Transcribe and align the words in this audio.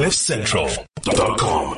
CliffCentral.com. 0.00 1.74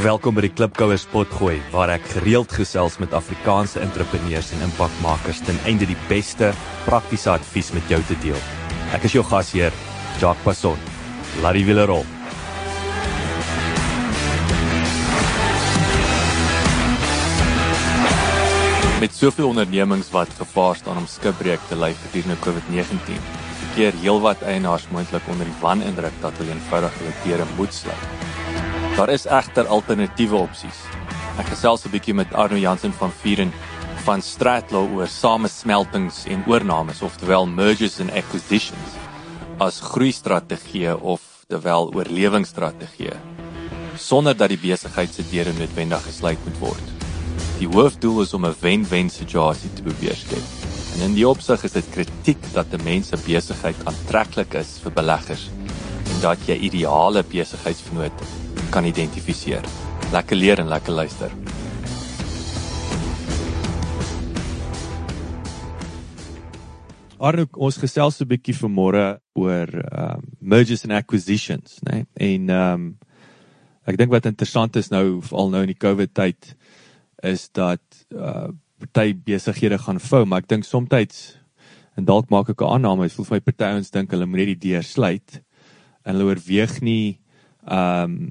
Welkom 0.00 0.38
by 0.38 0.46
die 0.46 0.52
Klipkouer 0.56 0.96
Spotgooi 0.96 1.58
waar 1.74 1.92
ek 1.92 2.08
gereeld 2.14 2.54
gesels 2.56 2.96
met 3.04 3.12
Afrikaanse 3.12 3.82
entrepreneurs 3.84 4.54
en 4.56 4.64
impakmakers 4.64 5.44
ten 5.44 5.60
einde 5.68 5.84
die 5.84 5.98
beste 6.08 6.54
praktiese 6.86 7.34
advies 7.34 7.74
met 7.76 7.92
jou 7.92 8.00
te 8.08 8.16
deel. 8.24 8.40
Ek 8.96 9.04
is 9.10 9.18
jou 9.18 9.26
gasheer, 9.28 9.76
Jacques 10.24 10.48
Passon. 10.48 10.80
Laat 11.44 11.60
die 11.60 11.68
wiele 11.68 11.84
rol. 11.92 12.08
Met 19.00 19.14
soveel 19.16 19.46
ondernemings 19.48 20.10
wat 20.12 20.28
gevaar 20.36 20.76
staan 20.76 20.98
om 21.00 21.06
skipbreek 21.08 21.62
te 21.70 21.76
ly 21.76 21.88
gedurende 21.96 22.36
COVID-19, 22.44 23.22
keer 23.72 23.96
heelwat 24.02 24.42
eienaars 24.44 24.84
moontlik 24.92 25.24
onder 25.32 25.48
die 25.48 25.56
wanindruk 25.62 26.18
dat 26.20 26.36
hulle 26.36 26.52
eenvoudig 26.52 26.98
hulle 26.98 27.14
deure 27.22 27.46
moet 27.56 27.72
sluit. 27.72 28.04
Daar 28.98 29.14
is 29.14 29.24
egter 29.24 29.72
alternatiewe 29.72 30.36
opsies. 30.42 30.84
Ek 31.40 31.48
gesels 31.48 31.86
'n 31.86 31.94
bietjie 31.96 32.14
met 32.14 32.34
Arno 32.34 32.60
Jansen 32.60 32.92
van 32.92 33.16
Vieren 33.22 33.52
van 34.04 34.20
Stratlaw 34.20 34.92
oor 34.92 35.08
samesmeltings 35.08 36.26
en 36.26 36.44
oornames, 36.46 37.02
oftewel 37.02 37.46
mergers 37.46 38.00
and 38.00 38.12
acquisitions, 38.12 39.00
as 39.58 39.80
groeistrategie 39.80 40.92
of 41.00 41.20
terwyl 41.48 41.88
oorlewingsstrategie 41.94 43.16
sonder 43.96 44.36
dat 44.36 44.48
die 44.48 44.60
besigheid 44.60 45.14
se 45.14 45.24
deure 45.30 45.52
noodwendig 45.52 46.04
gesluit 46.04 46.38
moet 46.44 46.58
word. 46.58 46.99
Die 47.60 47.68
hoofdoel 47.68 48.22
is 48.22 48.30
om 48.32 48.46
'n 48.46 48.54
wen-wen 48.60 49.10
situasie 49.12 49.68
te 49.72 49.82
probeer 49.82 50.16
skep. 50.16 50.46
En 50.94 51.02
in 51.08 51.14
die 51.14 51.28
opsig 51.28 51.64
is 51.64 51.72
dit 51.72 51.90
kritiek 51.92 52.40
dat 52.52 52.72
'n 52.72 52.82
mens 52.82 53.08
se 53.08 53.16
besigheid 53.26 53.76
aantreklik 53.84 54.54
is 54.54 54.78
vir 54.82 54.92
beleggers 54.92 55.50
en 56.14 56.20
dat 56.22 56.38
jy 56.46 56.56
ideale 56.56 57.22
besigheidsvennote 57.22 58.24
kan 58.70 58.84
identifiseer. 58.84 59.64
Lekker 60.12 60.36
leer 60.36 60.58
en 60.58 60.68
lekker 60.68 60.92
luister. 60.92 61.30
Arno, 67.18 67.46
ons 67.52 67.76
gesels 67.76 68.20
'n 68.20 68.26
bietjie 68.26 68.56
vanmôre 68.56 69.20
oor 69.34 69.68
um 69.92 70.22
mergers 70.38 70.84
and 70.84 70.92
acquisitions, 70.92 71.78
né? 71.82 71.92
Nee? 71.92 72.06
En 72.14 72.50
um 72.50 72.98
ek 73.84 73.98
dink 73.98 74.10
wat 74.10 74.26
interessant 74.26 74.76
is 74.76 74.88
nou 74.88 75.20
veral 75.20 75.50
nou 75.50 75.60
in 75.60 75.74
die 75.74 75.86
COVID 75.86 76.14
tyd 76.14 76.56
is 77.22 77.48
dat 77.52 77.80
uh 78.10 78.48
party 78.80 79.12
besighede 79.12 79.76
gaan 79.78 80.00
vou, 80.00 80.24
maar 80.24 80.40
ek 80.40 80.48
dink 80.48 80.64
soms 80.64 80.88
en 81.96 82.04
dalk 82.04 82.30
maak 82.30 82.48
ek 82.48 82.62
'n 82.62 82.72
aanname, 82.74 83.04
ek 83.04 83.12
voel 83.12 83.28
vir 83.28 83.36
my 83.36 83.40
party 83.40 83.64
ouens 83.64 83.90
dink 83.90 84.10
hulle 84.10 84.26
moet 84.26 84.40
net 84.40 84.60
die 84.60 84.70
deur 84.70 84.82
sluit 84.82 85.42
en 86.04 86.14
hulle 86.14 86.30
oorweeg 86.32 86.80
nie 86.80 87.18
um 87.68 88.30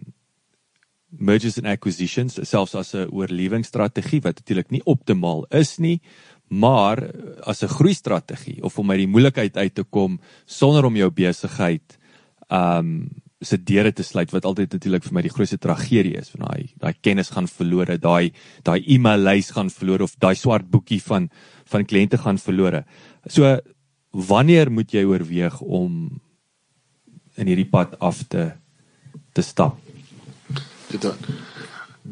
mergers 1.09 1.57
and 1.57 1.67
acquisitions 1.67 2.39
selfs 2.43 2.75
as 2.75 2.93
'n 2.95 3.09
oorlewingsstrategie 3.11 4.21
wat 4.21 4.39
natuurlik 4.39 4.71
nie 4.71 4.85
optimaal 4.85 5.45
is 5.51 5.77
nie, 5.79 6.01
maar 6.49 6.97
as 7.45 7.63
'n 7.63 7.75
groeistrategie 7.77 8.63
of 8.63 8.79
om 8.79 8.91
uit 8.91 9.05
die 9.05 9.13
moeilikheid 9.13 9.57
uit 9.57 9.75
te 9.75 9.83
kom 9.83 10.19
sonder 10.45 10.85
om 10.85 10.95
jou 10.95 11.09
besigheid 11.09 11.97
um 12.49 13.09
se 13.41 13.57
deure 13.63 13.91
te 13.95 14.03
sluit 14.03 14.31
wat 14.35 14.45
altyd 14.45 14.73
natuurlik 14.75 15.05
vir 15.05 15.15
my 15.15 15.21
die 15.23 15.31
grootste 15.31 15.57
tragedie 15.63 16.17
is 16.19 16.31
van 16.33 16.47
daai 16.47 16.71
daai 16.81 16.93
kennis 17.01 17.31
gaan 17.31 17.47
verlore, 17.47 17.95
daai 17.97 18.33
daai 18.67 18.79
e-mail 18.83 19.21
lys 19.23 19.51
gaan 19.55 19.69
verlore 19.71 20.03
of 20.03 20.17
daai 20.19 20.35
swart 20.35 20.67
boekie 20.69 20.99
van 21.03 21.29
van 21.71 21.85
kliënte 21.85 22.19
gaan 22.19 22.37
verlore. 22.37 22.83
So 23.29 23.59
wanneer 24.11 24.71
moet 24.71 24.91
jy 24.91 25.05
oorweeg 25.07 25.61
om 25.61 26.19
in 27.39 27.47
hierdie 27.47 27.69
pad 27.69 27.95
af 27.99 28.25
te 28.27 28.51
te 29.33 29.41
stap? 29.41 29.77
Dit 30.89 31.01
dan. 31.05 31.15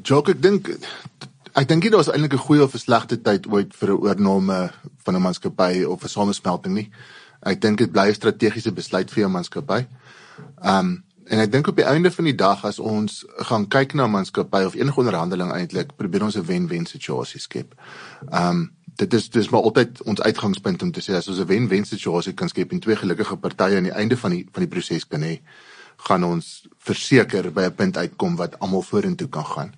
Jok 0.03 0.31
ek 0.31 0.41
dink 0.41 0.69
ek 1.57 1.67
dink 1.67 1.83
dit 1.83 1.97
was 1.97 2.07
eintlik 2.13 2.37
'n 2.37 2.45
goeie 2.47 2.63
of 2.63 2.73
'n 2.73 2.79
slegte 2.79 3.17
tyd 3.17 3.47
ooit 3.51 3.73
vir 3.75 3.89
'n 3.89 3.99
oorname 3.99 4.71
van 5.03 5.15
'n 5.15 5.21
maatskappy 5.21 5.83
of 5.83 6.03
'n 6.03 6.07
samesmelting 6.07 6.73
nie. 6.73 6.89
Ek 7.43 7.59
dink 7.59 7.79
dit 7.79 7.91
bly 7.91 8.07
'n 8.07 8.15
strategiese 8.15 8.71
besluit 8.71 9.11
vir 9.11 9.25
'n 9.25 9.31
maatskappy. 9.31 9.87
Um 10.63 11.03
En 11.27 11.39
ek 11.43 11.51
dink 11.51 11.67
op 11.67 11.75
die 11.75 11.85
einde 11.85 12.11
van 12.11 12.23
die 12.23 12.35
dag 12.35 12.63
as 12.65 12.79
ons 12.79 13.23
gaan 13.49 13.67
kyk 13.67 13.93
na 13.93 14.07
maatskappy 14.07 14.63
of 14.67 14.75
enige 14.79 15.01
onderhandeling 15.01 15.51
eintlik, 15.51 15.95
probeer 15.99 16.23
ons 16.23 16.37
'n 16.37 16.45
wen-wen 16.45 16.85
situasie 16.85 17.39
skep. 17.39 17.75
Um 18.31 18.71
dit 18.97 19.13
is 19.13 19.29
dis 19.29 19.49
maar 19.49 19.61
altyd 19.61 20.01
ons 20.03 20.21
uitgangspunt 20.21 20.81
om 20.81 20.91
te 20.91 21.01
sê 21.01 21.13
as 21.13 21.27
ons 21.27 21.39
'n 21.39 21.45
wen-wen 21.45 21.85
situasie 21.85 22.33
kan 22.33 22.49
skep 22.49 22.71
en 22.71 22.79
twee 22.79 22.95
gelukkige 22.95 23.37
partye 23.37 23.77
aan 23.77 23.83
die 23.83 23.91
einde 23.91 24.17
van 24.17 24.31
die 24.31 24.47
van 24.51 24.63
die 24.63 24.69
proses 24.69 25.07
kan 25.07 25.21
hê, 25.21 25.39
gaan 25.97 26.23
ons 26.23 26.67
verseker 26.77 27.51
by 27.51 27.61
'n 27.61 27.75
punt 27.75 27.97
uitkom 27.97 28.35
wat 28.35 28.59
almal 28.59 28.81
vorentoe 28.81 29.27
kan 29.27 29.45
gaan. 29.45 29.73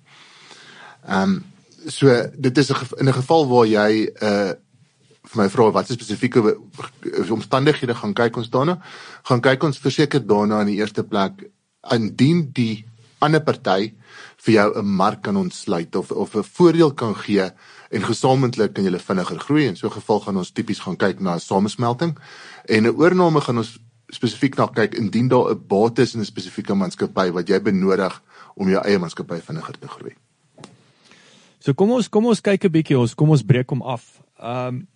Um 1.08 1.44
so 1.86 2.30
dit 2.36 2.58
is 2.58 2.70
'n 2.70 2.76
in 2.98 3.08
'n 3.08 3.12
geval 3.12 3.48
waar 3.48 3.66
jy 3.66 4.06
'n 4.06 4.24
uh, 4.24 4.52
vir 5.28 5.42
my 5.42 5.48
vra 5.52 5.70
wat 5.70 5.90
spesifieke 5.90 6.42
omstandighede 7.30 7.94
gaan 7.94 8.14
kyk 8.14 8.36
ons 8.36 8.50
daarna 8.50 8.78
gaan 9.28 9.42
kyk 9.44 9.64
ons 9.64 9.78
verseker 9.78 10.20
daarna 10.26 10.62
in 10.64 10.72
die 10.72 10.80
eerste 10.80 11.04
plek 11.04 11.44
indien 11.92 12.46
die 12.56 12.84
ander 13.20 13.42
party 13.44 13.92
vir 14.44 14.54
jou 14.54 14.68
'n 14.78 14.86
mark 14.86 15.22
kan 15.22 15.36
ontsluit 15.36 15.96
of 15.96 16.10
of 16.10 16.34
'n 16.34 16.42
voordeel 16.42 16.94
kan 16.94 17.14
gee 17.14 17.50
en 17.90 18.02
gesamentlik 18.02 18.74
kan 18.74 18.84
julle 18.84 18.98
vinniger 18.98 19.38
groei 19.38 19.66
en 19.66 19.76
so 19.76 19.86
'n 19.86 19.98
geval 20.00 20.20
gaan 20.20 20.36
ons 20.36 20.50
tipies 20.50 20.80
gaan 20.80 20.96
kyk 20.96 21.20
na 21.20 21.34
'n 21.34 21.40
samesmelting 21.40 22.16
en 22.68 22.82
'n 22.86 22.96
oorname 22.96 23.40
gaan 23.40 23.58
ons 23.58 23.78
spesifiek 24.08 24.56
na 24.56 24.66
kyk 24.66 24.94
indien 24.94 25.28
daar 25.28 25.50
'n 25.50 25.66
bates 25.66 26.14
in 26.14 26.20
'n 26.20 26.24
spesifieke 26.24 26.74
maatskappy 26.74 27.30
wat 27.32 27.48
jy 27.48 27.60
benodig 27.60 28.22
om 28.54 28.68
jou 28.68 28.82
eie 28.84 28.98
maatskappy 28.98 29.40
vinniger 29.40 29.78
te 29.78 29.88
groei. 29.88 30.14
So 31.58 31.74
kom 31.74 31.90
ons 31.90 32.08
kom 32.08 32.26
ons 32.26 32.40
kyk 32.40 32.64
'n 32.64 32.72
bietjie 32.72 32.98
ons 32.98 33.14
kom 33.14 33.30
ons 33.30 33.42
breek 33.42 33.70
hom 33.70 33.82
af. 33.82 34.20
Ehm 34.38 34.66
um, 34.66 34.86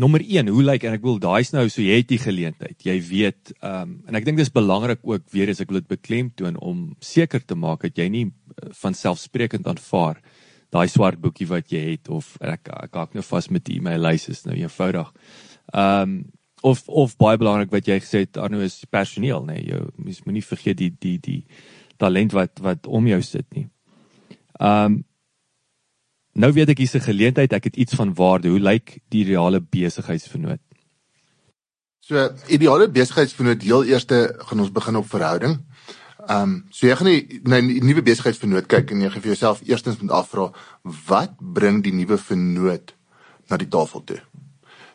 nommer 0.00 0.22
1, 0.24 0.48
hoe 0.48 0.64
lyk 0.64 0.84
en 0.88 0.96
ek 0.96 1.04
wil 1.04 1.18
daai's 1.20 1.52
nou 1.52 1.66
so 1.68 1.82
jy 1.84 1.98
het 2.00 2.08
die 2.10 2.20
geleentheid. 2.20 2.78
Jy 2.86 2.96
weet, 3.10 3.52
ehm 3.60 3.82
um, 3.82 3.96
en 4.08 4.18
ek 4.18 4.26
dink 4.26 4.40
dis 4.40 4.52
belangrik 4.52 5.02
ook 5.06 5.26
weer 5.34 5.52
as 5.52 5.60
ek 5.62 5.72
wil 5.72 5.80
dit 5.80 5.90
beklemtoon 5.90 6.58
om 6.60 6.84
seker 7.04 7.44
te 7.44 7.58
maak 7.58 7.84
dat 7.86 7.98
jy 8.00 8.08
nie 8.12 8.26
eh, 8.28 8.70
van 8.82 8.96
selfsprekend 8.96 9.68
aanvaar 9.70 10.20
daai 10.70 10.86
swart 10.88 11.18
boekie 11.20 11.48
wat 11.50 11.72
jy 11.74 11.82
het 11.92 12.10
of 12.14 12.36
ek 12.40 12.70
ek 12.70 12.94
hak 12.94 13.16
nou 13.16 13.24
vas 13.26 13.50
met 13.50 13.64
die 13.66 13.80
e-mail 13.80 14.02
lys 14.06 14.28
is 14.32 14.44
nou 14.46 14.56
eenvoudig. 14.56 15.10
Ehm 15.74 16.02
um, 16.02 16.20
of 16.62 16.82
of 16.88 17.16
baie 17.16 17.38
belangrik 17.40 17.70
wat 17.72 17.86
jy 17.88 17.96
gesê 18.02 18.24
het 18.26 18.36
Arno 18.36 18.60
is 18.60 18.82
personeel 18.92 19.44
nê. 19.46 19.60
Nee, 19.60 19.68
jy 19.72 19.84
mens 19.96 20.24
moenie 20.26 20.44
vergeet 20.44 20.76
die 20.80 20.90
die 20.92 21.16
die 21.18 21.40
talent 22.00 22.34
wat 22.36 22.60
wat 22.60 22.86
om 22.86 23.06
jou 23.08 23.20
sit 23.22 23.48
nie. 23.56 23.68
Ehm 24.60 24.84
um, 24.84 24.98
Nou 26.40 26.52
weet 26.56 26.72
ek 26.72 26.78
hier's 26.80 26.96
'n 26.96 27.04
geleentheid, 27.04 27.52
ek 27.52 27.64
het 27.64 27.76
iets 27.76 27.94
van 27.94 28.14
waarde. 28.14 28.48
Hoe 28.48 28.60
lyk 28.60 28.98
die 29.08 29.24
ideale 29.24 29.60
besigheidsvernoot? 29.60 30.60
So, 32.00 32.30
ideale 32.46 32.88
besigheidsvernoot, 32.88 33.62
heel 33.62 33.84
eerste 33.84 34.34
gaan 34.38 34.60
ons 34.60 34.72
begin 34.72 34.96
op 34.96 35.08
verhouding. 35.08 35.60
Ehm, 36.26 36.42
um, 36.42 36.64
so 36.70 36.86
jy 36.86 36.96
gaan 36.96 37.06
nie 37.06 37.40
na 37.42 37.56
'n 37.60 37.86
nuwe 37.86 38.02
besigheidsvernoot 38.02 38.66
kyk 38.66 38.90
en 38.90 39.00
jy 39.00 39.10
gaan 39.10 39.22
vir 39.22 39.32
jouself 39.32 39.60
eerstens 39.64 40.00
moet 40.00 40.10
afvra, 40.10 40.52
wat 40.82 41.32
bring 41.38 41.82
die 41.82 41.92
nuwe 41.92 42.18
vernoot 42.18 42.94
na 43.48 43.56
die 43.56 43.68
tafel 43.68 44.04
toe? 44.04 44.20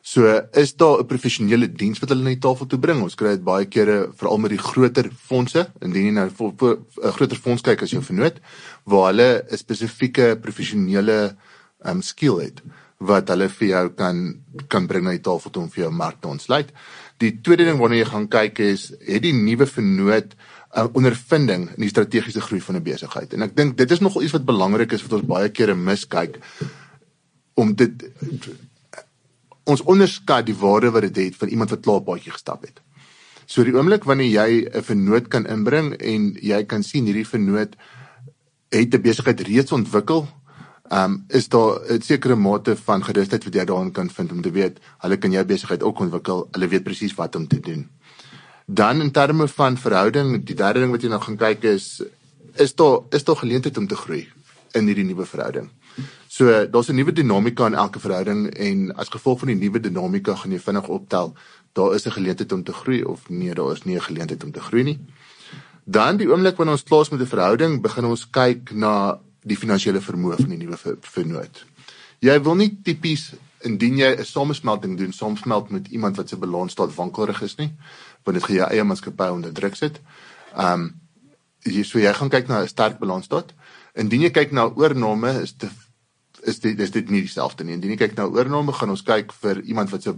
So 0.06 0.22
is 0.54 0.76
daar 0.76 1.00
'n 1.02 1.08
professionele 1.08 1.68
diens 1.72 2.00
wat 2.00 2.10
hulle 2.10 2.22
na 2.22 2.30
die 2.30 2.46
tafel 2.48 2.68
toe 2.68 2.80
bring. 2.80 3.02
Ons 3.02 3.16
kry 3.16 3.30
dit 3.30 3.44
baie 3.44 3.66
kere 3.66 4.12
veral 4.14 4.38
met 4.38 4.52
die 4.52 4.62
groter 4.62 5.10
fondse, 5.10 5.72
indien 5.82 6.06
jy 6.06 6.12
nou 6.12 6.30
'n 6.30 7.12
groter 7.18 7.38
fonds 7.38 7.62
kyk 7.62 7.82
as 7.82 7.90
jou 7.90 8.02
vernoot 8.02 8.38
waar 8.86 9.08
hulle 9.12 9.44
'n 9.50 9.58
spesifieke 9.58 10.38
professionele 10.42 11.36
um 11.84 12.02
skill 12.02 12.38
het 12.40 12.62
wat 13.00 13.30
hulle 13.30 13.50
vir 13.50 13.68
jou 13.68 13.90
kan 13.90 14.36
kan 14.68 14.88
bring 14.88 15.04
na 15.04 15.12
die 15.12 15.26
tafel 15.26 15.52
toe 15.52 15.64
om 15.64 15.70
vir 15.70 15.84
jou 15.84 15.92
mark 15.92 16.22
te 16.22 16.28
ontsluit. 16.28 16.72
Die 17.18 17.42
tweede 17.42 17.66
ding 17.66 17.80
waarna 17.80 17.96
jy 17.96 18.06
gaan 18.06 18.28
kyk 18.28 18.60
is 18.60 18.94
het 19.08 19.22
die 19.22 19.34
nuwe 19.34 19.66
vernoot 19.66 20.36
'n 20.76 20.80
uh, 20.80 20.88
ondervinding 20.94 21.70
in 21.76 21.82
die 21.82 21.90
strategiese 21.90 22.42
groei 22.42 22.62
van 22.62 22.76
'n 22.76 22.84
besigheid. 22.84 23.34
En 23.34 23.42
ek 23.42 23.56
dink 23.56 23.78
dit 23.78 23.92
is 23.92 24.00
nogal 24.00 24.22
iets 24.22 24.34
wat 24.34 24.46
belangrik 24.46 24.92
is 24.92 25.02
wat 25.02 25.14
ons 25.14 25.28
baie 25.28 25.50
kere 25.50 25.76
miskyk 25.76 26.38
om 27.56 27.76
dit 27.76 28.12
ons 29.66 29.82
onderskat 29.82 30.46
die 30.46 30.58
waarde 30.58 30.92
wat 30.94 31.08
dit 31.08 31.16
het, 31.16 31.26
het 31.34 31.42
van 31.42 31.54
iemand 31.54 31.70
wat 31.74 31.84
klaar 31.86 32.02
paadjie 32.06 32.32
gestap 32.32 32.66
het. 32.68 32.82
So 33.46 33.64
die 33.66 33.76
oomblik 33.76 34.06
wanneer 34.10 34.30
jy 34.30 34.70
'n 34.74 34.82
vernoot 34.84 35.28
kan 35.28 35.46
inbring 35.46 35.94
en 35.94 36.38
jy 36.42 36.64
kan 36.66 36.84
sien 36.84 37.06
hierdie 37.06 37.28
vernoot 37.28 37.76
het 38.70 38.94
'n 38.94 39.02
besigheid 39.02 39.42
reeds 39.42 39.72
ontwikkel, 39.72 40.28
ehm 40.90 41.12
um, 41.12 41.26
is 41.30 41.50
daar 41.50 41.82
'n 41.90 42.02
sekere 42.02 42.36
mate 42.36 42.76
van 42.76 43.04
gerusheid 43.04 43.44
wat 43.44 43.54
jy 43.54 43.66
daarin 43.66 43.92
kan 43.92 44.10
vind 44.10 44.32
om 44.32 44.42
te 44.42 44.52
weet 44.52 44.80
hulle 45.00 45.18
kan 45.18 45.32
jou 45.32 45.46
besigheid 45.46 45.84
ook 45.84 46.00
ontwikkel, 46.00 46.48
hulle 46.52 46.68
weet 46.68 46.84
presies 46.84 47.16
wat 47.16 47.36
om 47.36 47.48
te 47.48 47.60
doen. 47.60 47.90
Dan 48.66 49.02
in 49.02 49.12
terme 49.12 49.48
van 49.48 49.78
verhouding, 49.78 50.46
die 50.46 50.56
derde 50.56 50.80
ding 50.80 50.92
wat 50.92 51.02
jy 51.02 51.10
nou 51.10 51.22
gaan 51.22 51.38
kyk 51.38 51.64
is 51.64 52.04
is 52.56 52.76
daar 52.76 53.00
is 53.10 53.24
daar 53.24 53.36
geleentheid 53.36 53.78
om 53.78 53.88
te 53.88 53.96
groei 53.96 54.28
in 54.72 54.86
hierdie 54.86 55.06
nuwe 55.06 55.26
verhouding. 55.26 55.70
So 56.36 56.68
daar's 56.68 56.90
'n 56.90 56.96
nuwe 56.96 57.14
dinamika 57.14 57.66
in 57.66 57.74
elke 57.74 58.00
verhouding 58.00 58.48
en 58.48 58.96
as 58.96 59.10
gevolg 59.10 59.40
van 59.40 59.48
die 59.48 59.56
nuwe 59.56 59.80
dinamika 59.80 60.36
gaan 60.36 60.52
jy 60.52 60.60
vinnig 60.60 60.88
optel 60.88 61.34
daar 61.74 61.94
is 61.94 62.06
'n 62.06 62.12
geleentheid 62.12 62.52
om 62.52 62.64
te 62.64 62.74
groei 62.74 63.04
of 63.04 63.30
nee, 63.30 63.54
daar 63.54 63.72
is 63.72 63.84
nie 63.84 63.96
'n 63.96 64.02
geleentheid 64.02 64.44
om 64.44 64.52
te 64.52 64.60
groei 64.60 64.84
nie. 64.84 65.00
Dan 65.84 66.18
die 66.18 66.28
oomblik 66.28 66.58
wanneer 66.58 66.76
ons 66.76 66.84
klaar 66.84 67.02
is 67.02 67.10
met 67.10 67.22
'n 67.22 67.26
verhouding, 67.26 67.82
begin 67.82 68.06
ons 68.06 68.30
kyk 68.30 68.72
na 68.72 69.20
die 69.42 69.58
finansiële 69.58 70.02
vermoë 70.02 70.36
van 70.36 70.50
die 70.50 70.58
nuwe 70.58 70.78
vernoot. 71.02 71.66
Jy 72.20 72.42
wil 72.42 72.56
nie 72.56 72.80
tipies 72.84 73.34
indien 73.62 73.98
jy 73.98 74.16
'n 74.16 74.26
samesmelting 74.26 74.98
doen, 74.98 75.14
samesmelt 75.14 75.70
met 75.70 75.88
iemand 75.88 76.16
wat 76.16 76.30
se 76.30 76.38
balans 76.38 76.72
staat 76.72 76.96
wankelrig 76.96 77.42
is 77.42 77.56
nie, 77.56 77.74
want 78.24 78.38
dit 78.38 78.44
gaan 78.44 78.56
jou 78.56 78.70
eie 78.70 78.84
maatskappy 78.84 79.28
onder 79.28 79.54
druk 79.54 79.76
sit. 79.76 80.02
Ehm 80.56 80.74
um, 80.74 80.96
jy 81.60 81.84
so 81.84 82.00
jy 82.00 82.14
gaan 82.14 82.30
kyk 82.30 82.48
na 82.48 82.62
'n 82.62 82.68
sterk 82.68 83.00
balans 83.00 83.26
staat. 83.26 83.54
Indien 83.94 84.22
jy 84.22 84.30
kyk 84.30 84.52
na 84.52 84.72
oorname 84.76 85.42
is 85.42 85.58
dit 85.58 85.85
is 86.46 86.60
dit 86.64 86.80
is 86.80 86.92
dit 86.92 87.10
nie 87.10 87.24
dieselfde 87.26 87.66
nie. 87.66 87.76
Indien 87.78 87.96
jy 87.96 87.98
kyk 87.98 88.16
na 88.18 88.28
oorname, 88.30 88.74
gaan 88.76 88.94
ons 88.94 89.04
kyk 89.06 89.34
vir 89.42 89.62
iemand 89.66 89.92
wat 89.94 90.06
se 90.06 90.14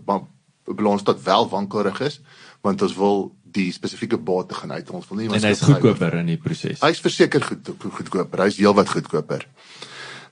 balans 0.68 1.02
staat 1.02 1.22
wel 1.24 1.48
wankelrig 1.50 2.02
is, 2.04 2.20
want 2.66 2.82
ons 2.84 2.96
wil 2.98 3.30
die 3.56 3.70
spesifieke 3.72 4.20
bate 4.20 4.58
gaan 4.58 4.74
uit. 4.76 4.90
Ons 4.92 5.08
wil 5.10 5.22
nie 5.22 5.30
En 5.32 5.48
hy's 5.48 5.64
goedkoper 5.64 6.20
in 6.20 6.34
die 6.34 6.40
proses. 6.42 6.82
Hy's 6.84 7.00
verseker 7.04 7.44
goed 7.44 7.72
goedkoper. 7.80 8.44
Hy's 8.46 8.60
heelwat 8.60 8.92
goedkoper. 8.92 9.48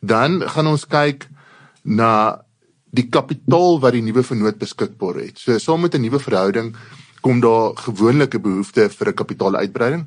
Dan 0.04 0.42
gaan 0.52 0.68
ons 0.68 0.86
kyk 0.90 1.30
na 1.84 2.42
die 2.96 3.08
kapitaal 3.12 3.80
wat 3.84 3.96
die 3.96 4.04
nuwe 4.06 4.24
vennoot 4.24 4.60
beskikbaar 4.60 5.22
het. 5.24 5.40
So 5.40 5.58
saam 5.60 5.82
met 5.82 5.96
'n 5.96 6.02
nuwe 6.02 6.20
verhouding 6.20 6.76
kom 7.22 7.40
daar 7.42 7.74
gewoonlik 7.76 8.36
'n 8.36 8.42
behoefte 8.42 8.90
vir 8.90 9.08
'n 9.10 9.14
kapitaaluitbreiding. 9.14 10.06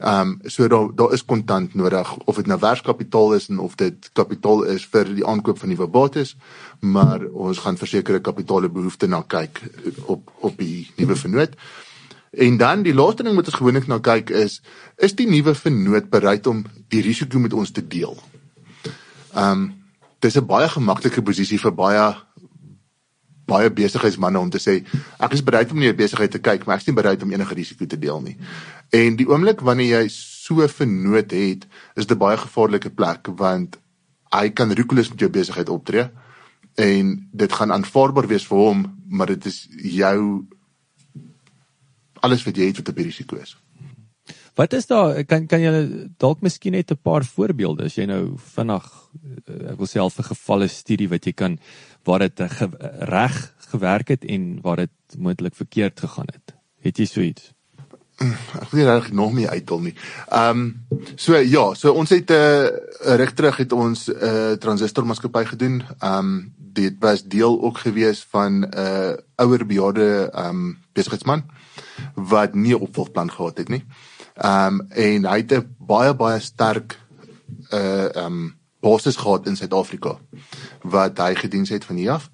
Ehm 0.00 0.28
um, 0.28 0.38
so 0.48 0.68
daar 0.68 0.88
daar 0.94 1.12
is 1.12 1.24
kontant 1.24 1.74
nodig 1.74 2.16
of 2.24 2.36
dit 2.36 2.46
nou 2.46 2.58
werkskapitaal 2.60 3.34
is 3.34 3.48
en 3.48 3.58
of 3.58 3.74
dit 3.74 4.10
kapitaal 4.12 4.62
is 4.62 4.86
vir 4.88 5.10
die 5.14 5.26
aankoop 5.26 5.58
van 5.58 5.68
nuwe 5.68 5.86
bates, 5.86 6.36
maar 6.80 7.26
ons 7.26 7.58
gaan 7.58 7.76
versekerde 7.76 8.20
kapitaale 8.20 8.68
behoefte 8.68 9.06
na 9.06 9.20
kyk 9.20 9.60
op 10.06 10.32
op 10.40 10.56
die 10.56 10.88
nuwe 10.96 11.16
vennoot. 11.16 11.52
En 12.30 12.56
dan 12.56 12.82
die 12.82 12.94
laaste 12.94 13.22
ding 13.22 13.36
wat 13.36 13.52
ons 13.52 13.58
gewoonlik 13.60 13.86
na 13.92 13.98
kyk 13.98 14.30
is 14.30 14.62
is 14.96 15.14
die 15.14 15.28
nuwe 15.28 15.54
vennoot 15.54 16.08
bereid 16.10 16.46
om 16.46 16.64
die 16.88 17.02
risiko 17.04 17.38
met 17.38 17.52
ons 17.52 17.70
te 17.70 17.86
deel. 17.86 18.16
Ehm 19.34 19.52
um, 19.52 19.68
dis 20.20 20.36
'n 20.36 20.46
baie 20.46 20.68
gemaklike 20.68 21.22
posisie 21.22 21.60
vir 21.60 21.74
baie 21.74 22.14
baie 23.50 23.70
besigheidsmense 23.74 24.40
om 24.40 24.50
te 24.54 24.62
sê 24.62 24.78
ek 25.18 25.36
is 25.36 25.44
bereid 25.44 25.72
om 25.74 25.82
nie 25.82 25.92
besigheid 25.96 26.32
te 26.34 26.42
kyk 26.42 26.66
maar 26.66 26.78
ek 26.78 26.84
is 26.84 26.90
nie 26.90 26.98
bereid 26.98 27.22
om 27.26 27.34
enige 27.34 27.58
risiko 27.58 27.86
te 27.86 27.98
deel 27.98 28.22
nie. 28.24 28.36
En 28.94 29.18
die 29.18 29.28
oomblik 29.28 29.64
wanneer 29.66 30.00
jy 30.00 30.08
so 30.14 30.66
vernoot 30.68 31.30
het, 31.30 31.66
is 31.96 32.06
dit 32.06 32.16
'n 32.16 32.18
baie 32.18 32.36
gevaarlike 32.36 32.90
plek 32.90 33.30
want 33.36 33.78
hy 34.32 34.50
kan 34.50 34.72
roekeloos 34.74 35.10
met 35.10 35.20
jou 35.20 35.30
besigheid 35.30 35.68
optree 35.68 36.10
en 36.74 37.28
dit 37.32 37.52
gaan 37.52 37.72
aanvaarbaar 37.72 38.26
wees 38.26 38.46
vir 38.46 38.58
hom, 38.58 38.84
maar 39.08 39.26
dit 39.26 39.46
is 39.46 39.66
jou 39.98 40.46
alles 42.20 42.44
wat 42.44 42.56
jy 42.56 42.66
het 42.70 42.76
wat 42.76 42.88
'n 42.94 43.02
risiko 43.02 43.36
is. 43.36 43.56
Wat 44.60 44.72
is 44.76 44.86
daar 44.86 45.24
kan 45.24 45.46
kan 45.48 45.62
jy 45.64 45.70
dalk 46.20 46.42
miskien 46.44 46.74
net 46.76 46.90
'n 46.92 47.00
paar 47.00 47.24
voorbeelde 47.24 47.84
as 47.84 47.94
jy 47.96 48.04
nou 48.04 48.36
vinnig 48.36 48.86
ek 49.72 49.78
wil 49.78 49.86
self 49.86 50.18
'n 50.18 50.28
gevalle 50.32 50.68
studie 50.68 51.08
wat 51.08 51.24
jy 51.24 51.32
kan 51.32 51.58
waar 52.04 52.18
dit 52.18 52.40
ge, 52.40 52.68
reg 53.08 53.54
gewerk 53.72 54.08
het 54.08 54.24
en 54.24 54.60
waar 54.60 54.76
dit 54.76 55.16
moontlik 55.18 55.54
verkeerd 55.54 56.00
gegaan 56.00 56.28
het. 56.32 56.54
Het 56.82 56.98
jy 56.98 57.04
so 57.06 57.20
iets? 57.20 57.52
Ek 58.60 58.70
weet 58.70 58.84
reg 58.84 59.12
nog 59.12 59.32
nie 59.32 59.48
uitdol 59.48 59.80
nie. 59.80 59.94
Ehm 60.28 60.50
um, 60.50 60.86
so 61.16 61.36
ja, 61.36 61.74
so 61.74 61.92
ons 61.92 62.10
het 62.10 62.30
'n 62.30 62.34
uh, 62.34 63.16
reg 63.16 63.32
terug 63.32 63.56
het 63.56 63.72
ons 63.72 64.08
'n 64.08 64.12
uh, 64.12 64.52
transistor 64.52 65.06
maatskappy 65.06 65.44
gedoen. 65.44 65.82
Ehm 66.00 66.18
um, 66.18 66.52
dit 66.58 66.94
was 67.00 67.24
deel 67.24 67.62
ook 67.62 67.78
gewees 67.78 68.26
van 68.30 68.52
'n 68.60 68.68
uh, 68.76 69.12
ouer 69.36 69.66
bejaarde 69.66 70.30
ehm 70.32 70.48
um, 70.48 70.78
besigheidsman 70.92 71.44
wat 72.14 72.54
nie 72.54 72.74
'n 72.74 72.80
opvolgplan 72.80 73.30
gehad 73.30 73.58
het 73.58 73.68
nie. 73.68 73.84
Ehm 73.88 74.09
um, 74.44 74.80
en 74.90 75.24
hy 75.24 75.36
het 75.36 75.52
'n 75.52 75.76
baie 75.78 76.14
baie 76.14 76.40
sterk 76.40 76.98
uh 77.72 78.14
ehm 78.14 78.26
um, 78.26 78.58
basis 78.80 79.16
gehad 79.16 79.46
in 79.46 79.56
Suid-Afrika 79.56 80.18
wat 80.82 81.18
hy 81.18 81.34
gedien 81.34 81.66
het 81.68 81.84
van 81.84 81.96
hier 81.96 82.10
af. 82.10 82.30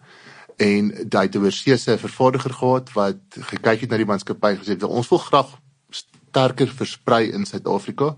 En 0.57 0.91
hy 0.95 1.23
het 1.27 1.35
'n 1.35 1.43
oorseese 1.43 1.99
vervaardiger 1.99 2.53
gehad 2.53 2.93
wat 2.93 3.19
gekyk 3.31 3.81
het 3.81 3.91
na 3.91 3.97
die 3.97 4.07
maatskappy 4.07 4.57
gesê 4.57 4.85
ons 4.85 5.09
wil 5.09 5.19
graag 5.19 5.59
sterker 5.91 6.69
versprei 6.69 7.33
in 7.33 7.47
Suid-Afrika 7.47 8.17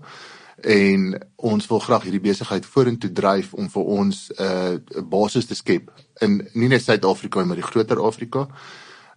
en 0.61 1.27
ons 1.35 1.67
wil 1.67 1.79
graag 1.79 2.03
hierdie 2.03 2.19
besigheid 2.21 2.65
vorentoe 2.65 3.11
dryf 3.11 3.53
om 3.53 3.69
vir 3.69 3.83
ons 3.83 4.31
'n 4.37 4.43
uh, 4.43 5.01
basis 5.03 5.45
te 5.45 5.55
skep 5.55 5.91
in 6.21 6.47
nie 6.53 6.67
net 6.67 6.81
Suid-Afrika 6.83 7.43
maar 7.43 7.55
die 7.55 7.71
groter 7.71 8.01
Afrika 8.01 8.47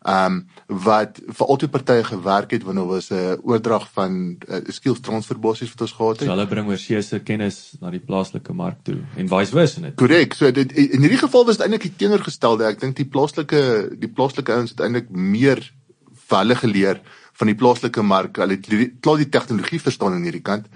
ehm 0.02 0.34
um, 0.34 0.46
wat 0.66 1.20
vir 1.22 1.46
albei 1.46 1.69
partye 1.70 2.04
gewerk 2.04 2.50
het 2.50 2.64
wanneer 2.66 2.87
was 2.87 3.10
'n 3.10 3.14
uh, 3.14 3.34
oordrag 3.43 3.88
van 3.93 4.37
uh, 4.49 4.56
skills 4.66 5.00
transfer 5.00 5.38
basies 5.38 5.70
wat 5.70 5.81
ons 5.81 5.93
gehad 5.93 6.19
het. 6.19 6.28
So 6.28 6.34
hulle 6.34 6.46
bring 6.46 6.69
oorsee 6.69 7.02
se 7.02 7.20
kennis 7.20 7.76
na 7.81 7.90
die 7.90 8.00
plaaslike 8.00 8.52
mark 8.52 8.82
toe 8.82 8.99
en 9.16 9.28
vice 9.28 9.52
versa 9.52 9.81
net. 9.81 9.94
Korrek. 9.94 10.34
So 10.34 10.50
dit 10.50 10.72
in 10.72 11.00
hierdie 11.00 11.22
geval 11.22 11.44
was 11.44 11.56
dit 11.56 11.66
eintlik 11.66 11.82
die 11.82 11.96
teenoorgestelde. 11.96 12.64
Ek 12.64 12.81
dink 12.81 12.96
die 12.96 13.06
plaaslike 13.06 13.62
die 13.99 14.08
plaaslike 14.10 14.52
ouens 14.52 14.70
het 14.70 14.81
eintlik 14.81 15.10
meer 15.10 15.72
vir 16.28 16.38
hulle 16.38 16.55
geleer 16.55 17.00
van 17.32 17.46
die 17.46 17.56
plaaslike 17.56 18.02
mark. 18.02 18.37
Hulle 18.37 18.58
het 18.58 18.93
klaar 19.00 19.16
die 19.16 19.28
tegnologie 19.28 19.81
verstaan 19.81 20.12
aan 20.12 20.22
hierdie 20.22 20.43
kant. 20.43 20.66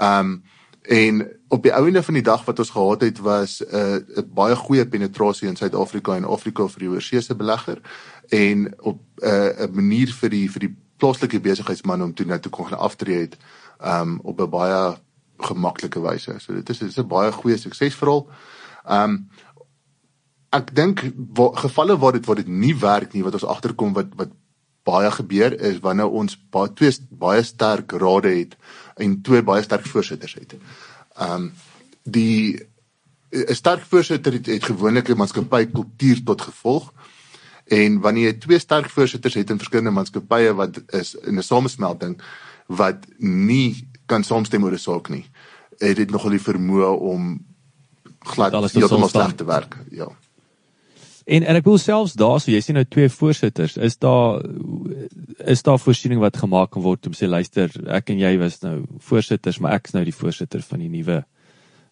Ehm 0.00 0.20
um, 0.20 0.42
en 0.86 1.26
op 1.48 1.62
die 1.62 1.74
ouene 1.74 2.02
van 2.02 2.14
die 2.14 2.22
dag 2.22 2.44
wat 2.44 2.58
ons 2.58 2.70
gehad 2.70 3.00
het 3.00 3.18
was 3.18 3.62
'n 3.62 3.76
uh, 3.76 4.22
'n 4.22 4.30
baie 4.34 4.56
goeie 4.56 4.86
penetrasie 4.86 5.48
in 5.48 5.56
Suid-Afrika 5.56 6.16
en 6.16 6.24
Afrika 6.24 6.68
vir 6.68 6.78
die 6.78 6.88
oorsese 6.88 7.34
belegger 7.34 7.80
en 8.28 8.74
op 8.80 9.00
'n 9.22 9.26
uh, 9.26 9.66
manier 9.72 10.12
vir 10.12 10.30
die 10.30 10.50
vir 10.50 10.60
die 10.60 10.76
plaaslike 10.96 11.40
besigheidsman 11.40 12.02
om 12.02 12.14
toe 12.14 12.26
net 12.26 12.42
te 12.42 12.48
kon 12.48 12.78
aftree 12.78 13.20
het 13.20 13.36
um 13.84 14.20
op 14.22 14.40
'n 14.40 14.50
baie 14.50 14.96
gemaklike 15.38 16.00
wyse. 16.00 16.34
So 16.38 16.54
dit 16.54 16.68
is 16.68 16.78
dit 16.78 16.88
is 16.88 16.98
'n 16.98 17.06
baie 17.08 17.32
goeie 17.32 17.56
suksesverhaal. 17.56 18.26
Um 18.88 19.28
ek 20.50 20.74
dink 20.74 21.12
gevalle 21.52 21.98
waar 21.98 22.12
dit 22.12 22.26
waar 22.26 22.36
dit 22.36 22.48
nie 22.48 22.76
werk 22.78 23.12
nie 23.12 23.22
wat 23.22 23.32
ons 23.32 23.44
agterkom 23.44 23.92
wat 23.92 24.06
wat 24.16 24.30
baie 24.84 25.10
gebeur 25.10 25.60
is 25.60 25.80
wanneer 25.82 26.08
ons 26.08 26.36
baie 26.50 26.72
twee 26.72 26.92
baie 27.10 27.42
sterk 27.42 27.92
rade 27.92 28.28
het 28.28 28.56
en 28.96 29.22
twee 29.22 29.42
baie 29.42 29.62
sterk 29.62 29.86
voorsitters 29.86 30.34
het. 30.34 30.54
Um 31.20 31.52
die 32.02 32.66
'n 33.30 33.54
sterk 33.54 33.82
voorsitter 33.88 34.32
het, 34.32 34.46
het 34.46 34.64
gewoonlik 34.64 35.08
'n 35.08 35.16
maatskappy 35.16 35.66
kultuur 35.66 36.22
tot 36.24 36.42
gevolg. 36.42 36.92
En 37.64 38.00
wanneer 38.00 38.24
jy 38.24 38.32
twee 38.32 38.58
sterk 38.58 38.90
voorsitters 38.90 39.34
het 39.34 39.50
in 39.50 39.58
verskillende 39.58 39.90
maatskappye 39.90 40.54
wat 40.54 40.82
is 40.86 41.14
in 41.14 41.38
'n 41.38 41.42
samesmelting 41.42 42.22
wat 42.66 43.06
nie 43.18 43.88
kan 44.06 44.24
saamstem 44.24 44.64
oor 44.64 44.72
'n 44.72 44.78
saak 44.78 45.08
nie, 45.08 45.26
het 45.78 45.96
dit 45.96 46.10
nogal 46.10 46.30
die 46.30 46.40
vermoë 46.40 46.98
om 46.98 47.44
glad 48.18 48.72
heeltemal 48.72 49.08
sleg 49.08 49.34
te 49.34 49.44
werk. 49.44 49.76
Ja. 49.90 50.08
En 51.26 51.42
en 51.42 51.58
ek 51.58 51.64
wil 51.66 51.78
selfs 51.82 52.14
daar 52.14 52.38
so 52.38 52.52
jy 52.52 52.60
sien 52.62 52.76
nou 52.78 52.84
twee 52.86 53.10
voorsitters, 53.10 53.76
is 53.82 53.96
daar 53.98 54.44
is 55.50 55.62
daar 55.66 55.80
voorsiening 55.82 56.20
wat 56.22 56.38
gemaak 56.38 56.70
kan 56.70 56.84
word 56.84 57.08
om 57.10 57.16
sê 57.18 57.26
luister, 57.26 57.72
ek 57.90 58.12
en 58.14 58.20
jy 58.20 58.36
was 58.38 58.60
nou 58.62 58.76
voorsitters, 59.08 59.58
maar 59.58 59.74
ek 59.80 59.90
is 59.90 59.96
nou 59.96 60.04
die 60.06 60.14
voorsitter 60.14 60.62
van 60.62 60.84
die 60.84 60.92
nuwe 60.92 61.24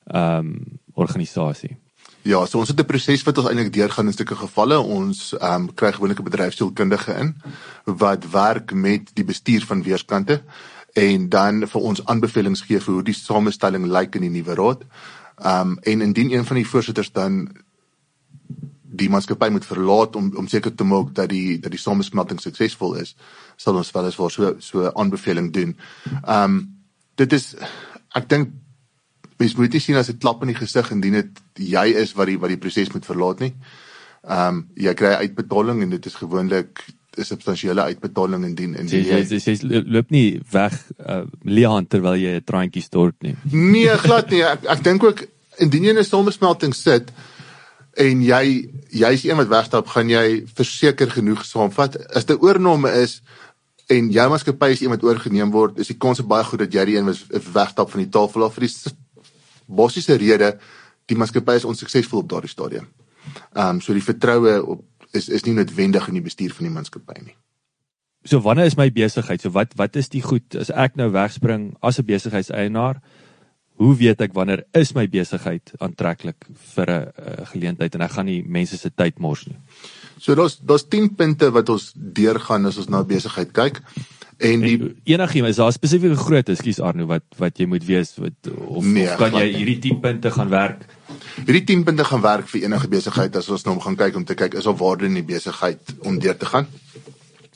ehm 0.04 0.52
um, 0.52 0.78
organisasie. 0.94 1.74
Ja, 2.22 2.44
so 2.46 2.60
ons 2.60 2.70
het 2.70 2.78
'n 2.78 2.86
proses 2.86 3.22
wat 3.26 3.38
ons 3.38 3.48
eintlik 3.48 3.72
deurgaan 3.72 4.06
in 4.06 4.12
sulke 4.12 4.36
gevalle. 4.36 4.78
Ons 4.78 5.34
ehm 5.34 5.66
um, 5.66 5.74
kry 5.74 5.92
gewoonlik 5.92 6.20
'n 6.20 6.30
bedryfsielkundige 6.30 7.12
in 7.18 7.34
wat 7.84 8.30
werk 8.30 8.72
met 8.72 9.10
die 9.14 9.24
bestuur 9.24 9.66
van 9.66 9.82
weerskante 9.82 10.42
en 10.92 11.28
dan 11.28 11.66
vir 11.68 11.80
ons 11.80 12.04
aanbevelings 12.06 12.60
gee 12.60 12.80
vir 12.80 12.94
hoe 12.94 13.02
die 13.02 13.14
samestelling 13.14 13.86
lyk 13.86 14.14
in 14.14 14.22
die 14.22 14.30
nuwe 14.30 14.54
raad. 14.54 14.86
Ehm 15.42 15.60
um, 15.60 15.78
en 15.82 16.00
indien 16.00 16.32
een 16.32 16.44
van 16.44 16.56
die 16.56 16.66
voorsitters 16.66 17.12
dan 17.12 17.63
die 18.96 19.08
maatskappy 19.12 19.48
moet 19.54 19.66
verlaat 19.68 20.16
om 20.16 20.30
om 20.40 20.48
seker 20.50 20.74
te 20.74 20.86
maak 20.88 21.14
dat 21.14 21.30
die 21.32 21.58
dat 21.62 21.72
die 21.74 21.80
samesmelting 21.80 22.40
suksesvol 22.42 22.96
is, 23.02 23.14
sal 23.56 23.78
ons 23.80 23.92
wel 23.94 24.10
eens 24.10 24.18
vir 24.20 24.30
so 24.30 24.54
so 24.60 24.90
aanbeveling 24.92 25.52
doen. 25.52 25.76
Ehm 26.22 26.44
um, 26.44 26.60
dit 27.16 27.32
is 27.32 27.54
ek 28.14 28.28
dink 28.28 28.50
mens 29.38 29.56
moet 29.58 29.72
nie 29.72 29.80
sien 29.82 29.96
as 29.96 30.10
'n 30.10 30.18
klap 30.18 30.42
in 30.42 30.52
die 30.52 30.58
gesig 30.58 30.90
indien 30.90 31.12
dit 31.12 31.40
jy 31.74 31.86
is 32.02 32.14
wat 32.14 32.26
die 32.26 32.38
wat 32.38 32.50
die 32.50 32.58
proses 32.58 32.92
moet 32.92 33.06
verlaat 33.06 33.40
nie. 33.40 33.54
Ehm 34.22 34.48
um, 34.48 34.66
jy 34.76 34.94
kry 34.94 35.14
uitbetaling 35.24 35.82
en 35.82 35.90
dit 35.90 36.06
is 36.06 36.14
gewoonlik 36.14 36.84
'n 37.18 37.24
substansiële 37.24 37.82
uitbetaling 37.82 38.44
indien 38.44 38.74
in 38.74 38.88
jy 38.88 39.02
jy, 39.02 39.20
jy, 39.28 39.54
jy 39.54 39.82
loop 39.86 40.10
nie 40.10 40.40
weg 40.50 40.74
uh, 40.98 41.22
Leon 41.42 41.86
terwyl 41.86 42.16
jy 42.16 42.38
'n 42.38 42.44
traantjie 42.44 42.82
stort 42.82 43.14
nie. 43.22 43.36
Nee, 43.52 43.96
glad 43.98 44.30
nie. 44.30 44.42
Ek 44.42 44.64
ek 44.64 44.82
dink 44.84 45.04
ook 45.04 45.26
indien 45.58 45.84
jy 45.84 45.94
'n 45.98 46.04
samesmelting 46.04 46.74
sit 46.74 47.12
en 47.96 48.22
jy 48.22 48.44
jy's 48.90 49.24
een 49.24 49.36
wat 49.36 49.48
wegstap, 49.48 49.86
gaan 49.86 50.10
jy 50.10 50.44
verseker 50.54 51.10
genoeg 51.10 51.44
saamvat. 51.46 51.96
As 52.14 52.26
dit 52.28 52.42
oornome 52.42 52.90
is 53.02 53.20
en 53.90 54.10
jou 54.10 54.28
maatskappy 54.30 54.70
is 54.72 54.82
iemand 54.82 55.04
oorgeneem 55.04 55.50
word, 55.52 55.78
is 55.78 55.90
die 55.92 55.98
kans 55.98 56.22
baie 56.26 56.44
goed 56.44 56.64
dat 56.64 56.72
jy 56.74 56.84
die 56.84 56.96
een 56.98 57.06
wat 57.06 57.50
wegstap 57.54 57.90
van 57.90 58.04
die 58.04 58.10
tafel 58.10 58.44
af 58.46 58.54
vir 58.56 58.66
die 58.66 58.94
basiese 59.66 60.16
rede 60.20 60.58
die 61.08 61.16
maatskappy 61.20 61.58
is 61.58 61.68
onsuksesvol 61.68 62.22
op 62.22 62.28
daardie 62.28 62.52
stadium. 62.52 62.88
Ehm 63.54 63.76
um, 63.76 63.80
so 63.80 63.92
die 63.92 64.04
vertroue 64.04 64.60
op 64.62 64.84
is 65.12 65.28
is 65.28 65.44
nie 65.46 65.54
noodwendig 65.54 66.08
in 66.08 66.18
die 66.18 66.24
bestuur 66.24 66.54
van 66.54 66.68
die 66.68 66.74
maatskappy 66.74 67.20
nie. 67.22 67.36
So 68.24 68.40
wanneer 68.40 68.66
is 68.66 68.76
my 68.76 68.90
besigheid? 68.92 69.40
So 69.40 69.52
wat 69.52 69.76
wat 69.76 69.96
is 69.96 70.08
die 70.08 70.22
goed 70.24 70.56
as 70.56 70.70
ek 70.70 70.96
nou 70.96 71.10
wegspring 71.12 71.74
as 71.80 71.98
'n 71.98 72.08
besigheidseienaar? 72.08 73.00
Hoe 73.74 73.94
weet 73.98 74.20
ek 74.22 74.34
wanneer 74.36 74.64
is 74.78 74.92
my 74.94 75.08
besigheid 75.10 75.72
aantreklik 75.82 76.46
vir 76.74 76.90
'n 76.90 77.46
geleentheid 77.52 77.94
en 77.94 78.02
ek 78.02 78.10
gaan 78.10 78.26
nie 78.26 78.42
mense 78.46 78.76
se 78.78 78.90
tyd 78.90 79.18
mors 79.18 79.46
nie. 79.46 79.56
So 80.18 80.34
daar's 80.34 80.58
daar's 80.62 80.86
10 80.88 81.14
punte 81.14 81.50
wat 81.50 81.68
ons 81.68 81.92
deurgaan 81.94 82.66
as 82.66 82.78
ons 82.78 82.88
na 82.88 83.02
besigheid 83.02 83.52
kyk. 83.52 83.82
En 84.38 84.60
die 84.60 84.94
enigiemand 85.04 85.50
is 85.50 85.56
daar 85.56 85.72
spesifieke 85.72 86.16
groot, 86.16 86.48
ekskuus 86.48 86.80
Arno, 86.80 87.06
wat 87.06 87.24
wat 87.38 87.58
jy 87.58 87.66
moet 87.66 87.84
wees 87.86 88.14
wat 88.18 88.50
of, 88.66 88.84
nee, 88.84 89.06
of 89.06 89.18
kan 89.18 89.32
jy 89.32 89.52
hierdie 89.52 89.78
10 89.78 90.00
punte 90.00 90.30
gaan 90.30 90.50
werk? 90.50 90.86
Hierdie 91.44 91.64
10 91.64 91.84
punte 91.84 92.04
gaan 92.04 92.22
werk 92.22 92.48
vir 92.48 92.62
enige 92.62 92.88
besigheid 92.88 93.36
as 93.36 93.48
ons 93.48 93.64
nou 93.64 93.78
gaan 93.80 93.96
kyk 93.96 94.16
om 94.16 94.24
te 94.24 94.34
kyk 94.34 94.54
is 94.54 94.64
daar 94.64 94.78
waarde 94.78 95.06
in 95.06 95.14
die 95.14 95.26
besigheid 95.26 95.94
om 96.02 96.18
deur 96.18 96.36
te 96.36 96.46
gaan. 96.46 96.66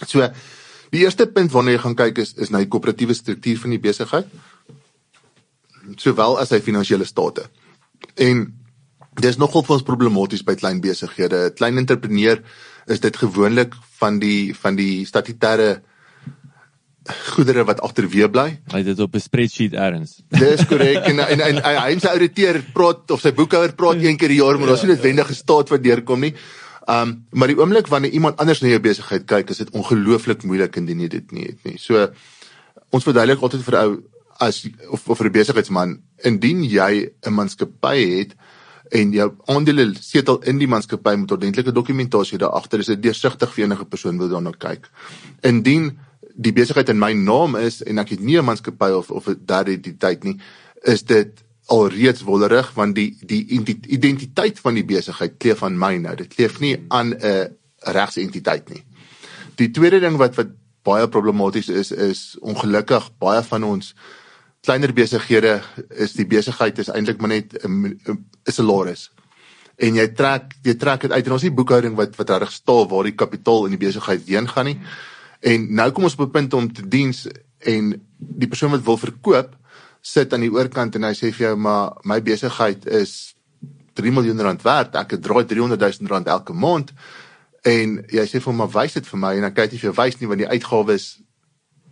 So 0.06 0.28
die 0.90 1.02
eerste 1.02 1.26
punt 1.26 1.52
waarna 1.52 1.74
jy 1.74 1.82
gaan 1.86 1.98
kyk 1.98 2.18
is 2.18 2.34
is 2.38 2.50
na 2.50 2.62
die 2.62 2.70
koöperatiewe 2.70 3.14
struktuur 3.14 3.58
van 3.64 3.74
die 3.74 3.82
besigheid 3.82 4.30
sowel 5.96 6.38
as 6.38 6.48
sy 6.48 6.60
finansiële 6.60 7.04
state. 7.04 7.48
En 8.16 8.46
dis 9.20 9.38
nogal 9.38 9.64
vir 9.66 9.78
ons 9.78 9.86
problematies 9.86 10.44
by 10.46 10.54
klein 10.54 10.80
besighede. 10.80 11.48
Klein 11.58 11.78
entrepreneur 11.78 12.42
is 12.86 13.00
dit 13.00 13.16
gewoonlik 13.16 13.74
van 14.00 14.18
die 14.22 14.54
van 14.54 14.76
die 14.78 15.04
statutêre 15.06 15.80
goedere 17.08 17.64
wat 17.64 17.80
agterweë 17.84 18.28
bly. 18.32 18.46
Hy 18.72 18.80
het 18.82 18.90
dit 18.90 19.00
op 19.00 19.14
'n 19.14 19.20
spreadsheet 19.20 19.74
erns. 19.74 20.20
Dis 20.28 20.64
korrek 20.66 21.06
en 21.08 21.18
en, 21.18 21.40
en, 21.40 21.62
en 21.62 21.82
hy 21.82 21.98
se 21.98 22.10
ouditeur 22.10 22.62
praat 22.72 23.10
of 23.10 23.20
sy 23.20 23.32
boekhouer 23.32 23.72
praat 23.72 24.02
een 24.02 24.16
keer 24.16 24.28
per 24.28 24.36
jaar, 24.36 24.58
maar 24.58 24.68
daar's 24.68 24.82
nie 24.82 24.92
noodwendige 24.92 25.34
staat 25.34 25.68
wat 25.68 25.82
deurkom 25.82 26.20
nie. 26.20 26.34
Um 26.88 27.24
maar 27.30 27.48
die 27.48 27.58
oomblik 27.58 27.86
wanneer 27.86 28.10
iemand 28.10 28.36
anders 28.36 28.60
na 28.60 28.68
jou 28.68 28.80
besigheid 28.80 29.24
kyk, 29.26 29.50
is 29.50 29.58
dit 29.58 29.70
ongelooflik 29.70 30.42
moeilik 30.42 30.76
indien 30.76 31.00
jy 31.00 31.08
dit 31.08 31.32
nie 31.32 31.46
het 31.46 31.64
nie. 31.64 31.78
So 31.78 32.08
ons 32.90 33.04
verduidelik 33.04 33.42
altyd 33.42 33.62
vir 33.62 33.76
ou 33.76 34.02
as 34.38 34.66
of 34.90 35.08
of 35.08 35.18
vir 35.18 35.26
'n 35.26 35.32
besigheidsman, 35.32 35.98
indien 36.24 36.62
jy 36.64 37.10
'n 37.26 37.34
maatskappy 37.34 37.98
het 38.18 38.34
en 38.90 39.12
jou 39.12 39.34
aandele 39.46 39.94
setel 40.00 40.42
in 40.42 40.58
die 40.58 40.68
maatskappy 40.68 41.16
met 41.16 41.30
ordentlike 41.30 41.72
dokumentasie 41.72 42.38
daar 42.38 42.56
agter, 42.56 42.78
is 42.78 42.86
dit 42.86 43.02
deursigtig 43.02 43.52
vir 43.54 43.64
enige 43.64 43.84
persoon 43.84 44.18
wat 44.18 44.30
daarna 44.30 44.52
kyk. 44.52 44.90
Indien 45.42 45.98
die 46.34 46.52
besigheid 46.52 46.88
in 46.88 46.98
my 46.98 47.12
naam 47.12 47.56
is 47.56 47.82
en 47.82 47.98
ek 47.98 48.08
het 48.08 48.20
nie 48.20 48.38
'n 48.38 48.44
maatskappy 48.44 48.90
of 48.90 49.10
of 49.10 49.28
'n 49.28 49.40
derde 49.44 49.72
entiteit 49.72 50.24
nie, 50.24 50.38
is 50.82 51.02
dit 51.02 51.44
alreeds 51.66 52.22
wollerig 52.22 52.72
want 52.74 52.94
die 52.94 53.16
die 53.20 53.44
identiteit 53.88 54.58
van 54.58 54.74
die 54.74 54.84
besigheid 54.84 55.36
kleef 55.38 55.62
aan 55.62 55.78
my 55.78 55.96
nou. 55.96 56.14
Dit 56.16 56.34
kleef 56.34 56.60
nie 56.60 56.76
aan 56.88 57.14
'n 57.14 57.56
regsentiteit 57.78 58.70
nie. 58.70 58.84
Die 59.56 59.70
tweede 59.70 60.00
ding 60.00 60.16
wat 60.16 60.34
wat 60.34 60.48
baie 60.82 61.08
problematies 61.08 61.68
is 61.68 61.90
is 61.92 62.36
ongelukkig 62.40 63.10
baie 63.18 63.42
van 63.42 63.64
ons 63.64 63.94
kleiner 64.66 64.92
besighede 64.92 65.60
is 65.90 66.16
die 66.18 66.26
besigheid 66.26 66.78
is 66.78 66.90
eintlik 66.92 67.20
maar 67.20 67.34
net 67.34 67.54
'n 67.64 68.24
salaris. 68.44 69.10
En 69.78 69.94
jy 69.94 70.08
trek 70.08 70.54
jy 70.62 70.74
trek 70.74 71.00
dit 71.00 71.12
uit 71.12 71.26
en 71.26 71.32
ons 71.32 71.42
het 71.42 71.54
boekhouding 71.54 71.94
wat 71.96 72.16
wat 72.16 72.30
reg 72.30 72.52
stel 72.52 72.88
waar 72.88 73.04
die 73.04 73.14
kapitaal 73.14 73.64
in 73.66 73.76
die 73.76 73.86
besigheid 73.86 74.26
heen 74.26 74.48
gaan 74.48 74.64
nie. 74.64 74.78
En 75.40 75.74
nou 75.74 75.90
kom 75.90 76.04
ons 76.04 76.16
op 76.18 76.26
'n 76.26 76.30
punt 76.30 76.54
om 76.54 76.72
te 76.72 76.88
diens 76.88 77.26
en 77.58 77.94
die 78.18 78.48
persoon 78.48 78.70
wat 78.70 78.82
wil 78.82 78.96
verkoop 78.96 79.56
sit 80.00 80.32
aan 80.32 80.40
die 80.40 80.52
oorkant 80.52 80.94
en 80.94 81.02
hy 81.02 81.14
sê 81.14 81.32
vir 81.32 81.48
jou 81.48 81.56
maar 81.56 81.98
my 82.04 82.20
besigheid 82.22 82.86
is 82.86 83.34
3 83.94 84.12
miljoen 84.12 84.40
rand 84.40 84.62
werd. 84.62 84.94
Ek 84.94 85.10
het 85.10 85.22
draai 85.22 85.44
300 85.44 85.80
000 85.80 86.10
rand 86.10 86.26
elke 86.26 86.52
maand. 86.52 86.92
En 87.66 88.04
jy 88.08 88.24
sê 88.26 88.38
vir 88.38 88.52
hom 88.52 88.56
maar 88.56 88.70
wys 88.70 88.92
dit 88.92 89.06
vir 89.06 89.18
my 89.18 89.34
en 89.36 89.48
dan 89.48 89.54
kyk 89.54 89.74
hy 89.74 89.78
vir 89.78 89.96
wys 89.98 90.20
nie 90.20 90.28
want 90.28 90.38
die 90.38 90.48
uitgawes 90.48 91.08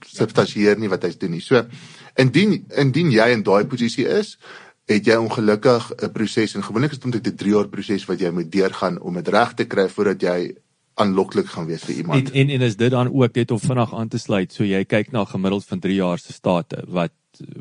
substansiëer 0.06 0.78
nie 0.78 0.90
wat 0.92 1.02
hy 1.02 1.12
doen 1.18 1.30
nie. 1.36 1.40
So 1.40 1.64
indien 2.16 2.64
indien 2.76 3.10
jy 3.10 3.28
in 3.34 3.42
daai 3.46 3.64
posisie 3.64 4.06
is, 4.08 4.36
het 4.86 5.06
jy 5.06 5.16
ongelukkig 5.18 5.90
'n 5.96 6.12
proses 6.12 6.54
en 6.54 6.62
gewoonlik 6.62 6.90
is 6.90 6.98
dit 6.98 7.04
omtrent 7.04 7.26
'n 7.26 7.36
3 7.36 7.52
jaar 7.52 7.68
proses 7.68 8.04
wat 8.04 8.20
jy 8.20 8.30
moet 8.30 8.52
deurgaan 8.52 9.00
om 9.00 9.14
dit 9.14 9.28
reg 9.28 9.54
te 9.54 9.64
kry 9.64 9.88
voordat 9.88 10.22
jy 10.22 10.54
aanloklik 10.94 11.46
gaan 11.46 11.66
wees 11.66 11.84
vir 11.84 11.94
iemand. 11.94 12.30
En 12.30 12.34
en, 12.34 12.50
en 12.50 12.60
is 12.60 12.76
dit 12.76 12.90
dan 12.90 13.12
ook 13.12 13.34
net 13.34 13.50
om 13.50 13.60
vinnig 13.60 13.94
aan 13.94 14.08
te 14.08 14.18
sluit, 14.18 14.52
so 14.52 14.64
jy 14.64 14.84
kyk 14.84 15.12
na 15.12 15.24
gemiddeld 15.24 15.64
van 15.64 15.80
3 15.80 15.94
jaar 15.94 16.18
se 16.18 16.32
state 16.32 16.84
wat 16.88 17.12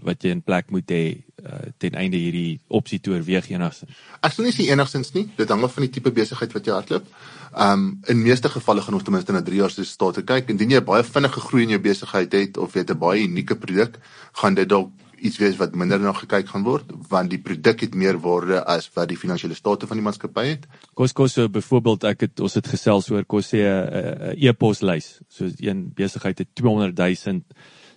wat 0.04 0.24
jy 0.24 0.32
in 0.32 0.42
plek 0.42 0.70
moet 0.72 0.92
hê 0.92 1.04
uh, 1.44 1.68
ten 1.78 1.98
einde 2.00 2.18
hierdie 2.18 2.60
opsie 2.68 3.00
te 3.00 3.12
oorweeg 3.12 3.50
enigstens. 3.52 3.92
Ek 4.24 4.32
sou 4.32 4.46
nie 4.46 4.54
sê 4.56 4.70
enigstens 4.72 5.12
nie, 5.18 5.26
dit 5.36 5.50
hang 5.52 5.64
af 5.68 5.76
van 5.76 5.84
die 5.84 5.92
tipe 5.98 6.14
besigheid 6.16 6.54
wat 6.56 6.66
jy 6.68 6.78
hardloop. 6.78 7.10
Um 7.56 8.00
in 8.12 8.22
meeste 8.22 8.50
gevalle 8.52 8.82
gaan 8.84 8.98
ons 8.98 9.04
ten 9.04 9.14
minste 9.16 9.32
na 9.32 9.42
3 9.42 9.56
jaar 9.56 9.72
se 9.72 9.86
state 9.88 10.26
kyk. 10.28 10.50
Indien 10.52 10.76
jy 10.76 10.82
baie 10.84 11.04
vinnige 11.08 11.40
groei 11.40 11.64
in 11.64 11.70
jou 11.70 11.80
besigheid 11.80 12.34
het 12.34 12.58
of 12.58 12.76
jy 12.76 12.84
'n 12.84 13.00
baie 13.00 13.24
unieke 13.24 13.56
produk, 13.56 14.00
gaan 14.34 14.56
dit 14.56 14.70
dalk 14.70 14.92
iets 15.18 15.38
wees 15.38 15.56
wat 15.58 15.76
minder 15.76 16.00
na 16.00 16.12
gekyk 16.14 16.50
gaan 16.52 16.66
word 16.66 16.92
want 17.10 17.30
die 17.30 17.40
produk 17.40 17.80
het 17.86 17.96
meer 17.96 18.20
waarde 18.20 18.60
as 18.66 18.90
wat 18.96 19.10
die 19.10 19.18
finansiële 19.18 19.56
state 19.56 19.88
van 19.88 19.98
die 19.98 20.06
maatskappy 20.06 20.46
het. 20.50 20.68
Kos 20.94 21.14
kos 21.14 21.34
so 21.38 21.48
byvoorbeeld 21.50 22.04
ek 22.04 22.28
het 22.28 22.40
ons 22.40 22.58
het 22.60 22.68
gesels 22.68 23.10
oor 23.14 23.24
kos 23.24 23.54
sê 23.54 23.64
'n 23.64 24.36
e-poslys. 24.38 25.22
So 25.30 25.50
een 25.58 25.92
besigheid 25.96 26.38
het 26.38 26.56
200 26.56 26.98
000 26.98 27.42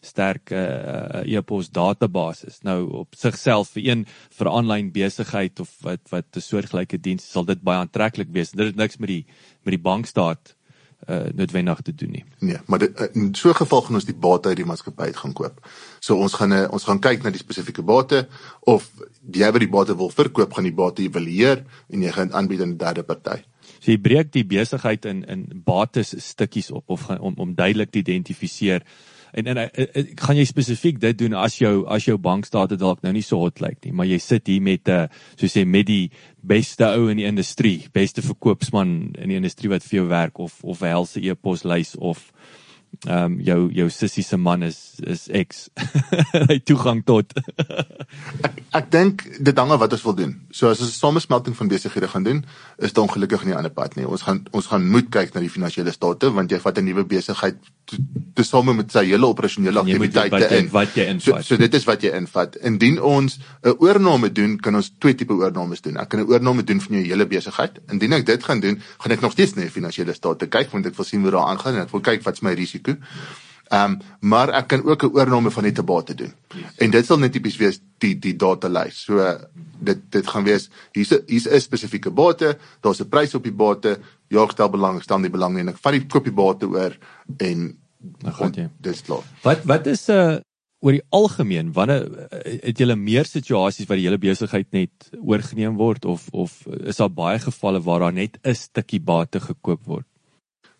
sterk 0.00 0.50
'n 0.50 0.54
uh, 0.54 1.36
e-pos 1.36 1.70
database. 1.70 2.46
Nou 2.62 2.90
op 3.04 3.14
sigself 3.14 3.70
vir 3.76 3.82
een 3.84 4.06
vir 4.38 4.48
aanlyn 4.48 4.92
besigheid 4.92 5.60
of 5.60 5.70
wat 5.82 6.00
wat 6.10 6.24
'n 6.36 6.40
soortgelyke 6.40 7.00
diens 7.00 7.30
sal 7.30 7.44
dit 7.44 7.62
baie 7.62 7.78
aantreklik 7.78 8.28
wees. 8.32 8.50
Dit 8.50 8.66
het 8.66 8.76
niks 8.76 8.96
met 8.96 9.08
die 9.08 9.26
met 9.64 9.72
die 9.72 9.82
bankstaat 9.82 10.54
uh 11.06 11.30
noodwendig 11.34 11.80
te 11.80 11.94
doen 11.94 12.10
nie. 12.10 12.24
Nee, 12.38 12.58
maar 12.66 12.78
dit, 12.78 13.10
in 13.12 13.34
so 13.34 13.48
'n 13.48 13.54
geval 13.54 13.82
gaan 13.82 13.94
ons 13.94 14.04
die 14.04 14.14
bate 14.14 14.48
uit 14.48 14.56
die 14.56 14.66
maatskappy 14.66 15.02
uit 15.02 15.16
gaan 15.16 15.32
koop. 15.32 15.68
So 16.00 16.16
ons 16.16 16.34
gaan 16.34 16.70
ons 16.70 16.84
gaan 16.84 16.98
kyk 17.00 17.22
na 17.22 17.30
die 17.30 17.38
spesifieke 17.38 17.82
bate 17.82 18.28
of 18.60 18.90
jy 19.32 19.50
wat 19.52 19.60
die 19.60 19.68
bate 19.68 19.96
wil 19.96 20.10
verkoop 20.10 20.52
gaan 20.52 20.64
die 20.64 20.74
bate 20.74 21.02
evalueer 21.02 21.64
en 21.88 22.02
jy 22.02 22.10
gaan 22.10 22.32
aanbied 22.32 22.60
aan 22.60 22.68
'n 22.68 22.76
derde 22.76 23.02
party. 23.02 23.44
So 23.80 23.90
jy 23.90 23.98
breek 23.98 24.32
die 24.32 24.44
besigheid 24.44 25.04
in 25.04 25.24
in 25.24 25.62
bates 25.64 26.14
stukkies 26.18 26.70
op 26.70 26.84
of 26.86 27.00
gaan, 27.00 27.20
om 27.20 27.34
om 27.36 27.54
duidelik 27.54 27.90
te 27.90 27.98
identifiseer 27.98 28.82
en 29.32 29.46
en 29.46 29.60
ek, 29.64 29.78
ek, 29.78 29.96
ek 29.96 30.20
gaan 30.20 30.36
jy 30.36 30.44
spesifiek 30.48 31.00
dit 31.00 31.18
doen 31.18 31.34
as 31.34 31.58
jou 31.58 31.86
as 31.86 32.04
jou 32.08 32.18
bankstate 32.18 32.78
dalk 32.80 33.02
nou 33.02 33.12
nie 33.12 33.24
so 33.24 33.38
hot 33.38 33.60
lyk 33.60 33.84
nie, 33.84 33.92
maar 33.92 34.06
jy 34.06 34.18
sit 34.18 34.46
hier 34.46 34.62
met 34.62 34.88
'n 34.88 35.08
so 35.36 35.46
sê 35.46 35.66
met 35.66 35.86
die 35.86 36.10
beste 36.40 36.84
ou 36.84 37.08
in 37.10 37.16
die 37.16 37.28
industrie, 37.28 37.88
beste 37.92 38.22
verkoopsman 38.22 39.14
in 39.18 39.28
die 39.28 39.36
industrie 39.36 39.70
wat 39.70 39.82
vir 39.82 40.00
jou 40.00 40.08
werk 40.08 40.38
of 40.38 40.62
of 40.62 40.80
helse 40.80 41.20
e-poslys 41.20 41.96
of 41.96 42.32
ehm 43.06 43.24
um, 43.24 43.34
jou 43.40 43.68
jou 43.72 43.86
sissie 43.90 44.24
se 44.24 44.36
man 44.36 44.62
is 44.62 44.98
is 45.06 45.28
X. 45.30 45.68
Hy 46.50 46.58
toegang 46.66 47.04
tot. 47.06 47.32
ek 48.42 48.62
ek 48.74 48.90
dink 48.90 49.22
dit 49.38 49.58
hang 49.60 49.70
af 49.70 49.80
wat 49.84 49.92
ons 49.94 50.04
wil 50.06 50.16
doen. 50.18 50.32
So 50.50 50.70
as 50.72 50.80
ons 50.80 50.90
'n 50.90 50.98
samesmelting 50.98 51.56
van 51.56 51.68
besighede 51.68 52.08
gaan 52.08 52.24
doen, 52.24 52.44
is 52.78 52.92
dit 52.92 52.98
ongelukkig 52.98 53.44
nie 53.44 53.52
'n 53.52 53.60
ander 53.60 53.74
pad 53.74 53.94
nie. 53.96 54.08
Ons 54.08 54.22
gaan 54.22 54.42
ons 54.50 54.66
gaan 54.66 54.88
moet 54.88 55.10
kyk 55.10 55.34
na 55.34 55.40
die 55.40 55.52
finansiële 55.52 55.92
state 55.92 56.32
want 56.32 56.50
jy 56.50 56.58
vat 56.58 56.78
'n 56.78 56.84
nuwe 56.84 57.04
besigheid 57.04 57.56
te 58.34 58.44
same 58.46 58.74
met 58.74 58.92
sy 58.92 59.04
hele 59.08 59.26
operasionele 59.26 59.82
aktiwiteite 59.82 60.48
in 60.58 60.70
wat 60.74 60.94
jy 60.98 61.08
invat. 61.14 61.42
So, 61.44 61.54
so 61.54 61.60
dit 61.60 61.74
is 61.74 61.86
wat 61.88 62.04
jy 62.04 62.12
invat. 62.18 62.56
Indien 62.70 63.00
ons 63.02 63.38
'n 63.62 63.74
oorname 63.78 64.32
doen, 64.32 64.56
kan 64.60 64.74
ons 64.74 64.92
twee 64.98 65.14
tipe 65.14 65.32
oornames 65.32 65.80
doen. 65.80 65.96
Ek 65.96 66.08
kan 66.08 66.20
'n 66.20 66.28
oorname 66.28 66.64
doen 66.64 66.80
van 66.80 66.96
jou 66.96 67.04
hele 67.04 67.26
besigheid. 67.26 67.80
Indien 67.90 68.12
ek 68.12 68.26
dit 68.26 68.44
gaan 68.44 68.60
doen, 68.60 68.80
gaan 68.98 69.12
ek 69.12 69.20
nog 69.20 69.32
steeds 69.32 69.54
na 69.54 69.62
die 69.62 69.70
finansiële 69.70 70.14
state 70.14 70.46
kyk 70.46 70.70
want 70.70 70.86
ek 70.86 70.96
wil 70.96 71.04
sien 71.04 71.22
hoe 71.22 71.30
daar 71.30 71.48
aangaan 71.48 71.74
en 71.74 71.82
ek 71.82 71.90
wil 71.90 72.00
kyk 72.00 72.22
wat's 72.22 72.40
my 72.40 72.52
risiko. 72.52 72.90
Ehm 72.90 73.47
um, 73.72 73.98
maar 74.20 74.48
ek 74.48 74.68
kan 74.68 74.84
ook 74.84 75.02
'n 75.02 75.14
oorname 75.14 75.50
van 75.50 75.64
net 75.64 75.78
'n 75.78 75.84
bate 75.84 76.14
doen. 76.14 76.32
En 76.76 76.90
dit 76.90 77.06
sal 77.06 77.18
net 77.18 77.32
tipies 77.32 77.56
wees 77.56 77.80
die 77.98 78.18
die 78.18 78.36
data 78.36 78.68
lys. 78.68 79.04
So 79.04 79.38
dit 79.78 79.98
dit 80.10 80.26
gaan 80.26 80.44
wees 80.44 80.70
hier's 80.92 81.12
hier's 81.26 81.46
'n 81.46 81.60
spesifieke 81.60 82.10
bate, 82.10 82.58
daar's 82.80 83.00
'n 83.00 83.08
prys 83.08 83.34
op 83.34 83.42
die 83.42 83.52
bate, 83.52 83.98
jy 84.28 84.46
stel 84.50 84.70
belang, 84.70 85.02
stel 85.02 85.18
nie 85.18 85.30
belang 85.30 85.58
en 85.58 85.68
ek 85.68 85.78
vat 85.78 85.92
die 85.92 86.06
koop 86.06 86.24
die 86.24 86.32
bate 86.32 86.66
oor 86.66 86.96
en 87.38 87.78
dan 88.22 88.32
gaan 88.32 88.52
jy. 88.54 88.68
Dis 88.80 89.02
klaar. 89.02 89.24
Wat 89.42 89.64
wat 89.64 89.86
is 89.86 90.08
'n 90.08 90.12
uh, 90.12 90.34
eh, 90.34 90.40
oor 90.80 90.92
die 90.92 91.06
algemeen 91.10 91.72
wanneer 91.72 92.04
uh, 92.06 92.60
het 92.62 92.78
jy 92.78 92.94
meer 92.94 93.24
situasies 93.24 93.86
waar 93.86 93.96
die 93.96 94.06
hele 94.06 94.18
besigheid 94.18 94.66
net 94.72 95.10
oorgeneem 95.18 95.76
word 95.76 96.04
of 96.04 96.28
of 96.30 96.66
is 96.66 96.96
daar 96.96 97.10
baie 97.10 97.38
gevalle 97.38 97.80
waar 97.80 98.00
daar 98.00 98.12
net 98.12 98.38
'n 98.42 98.54
stukkie 98.54 99.00
bate 99.00 99.40
gekoop 99.40 99.84
word? 99.84 100.06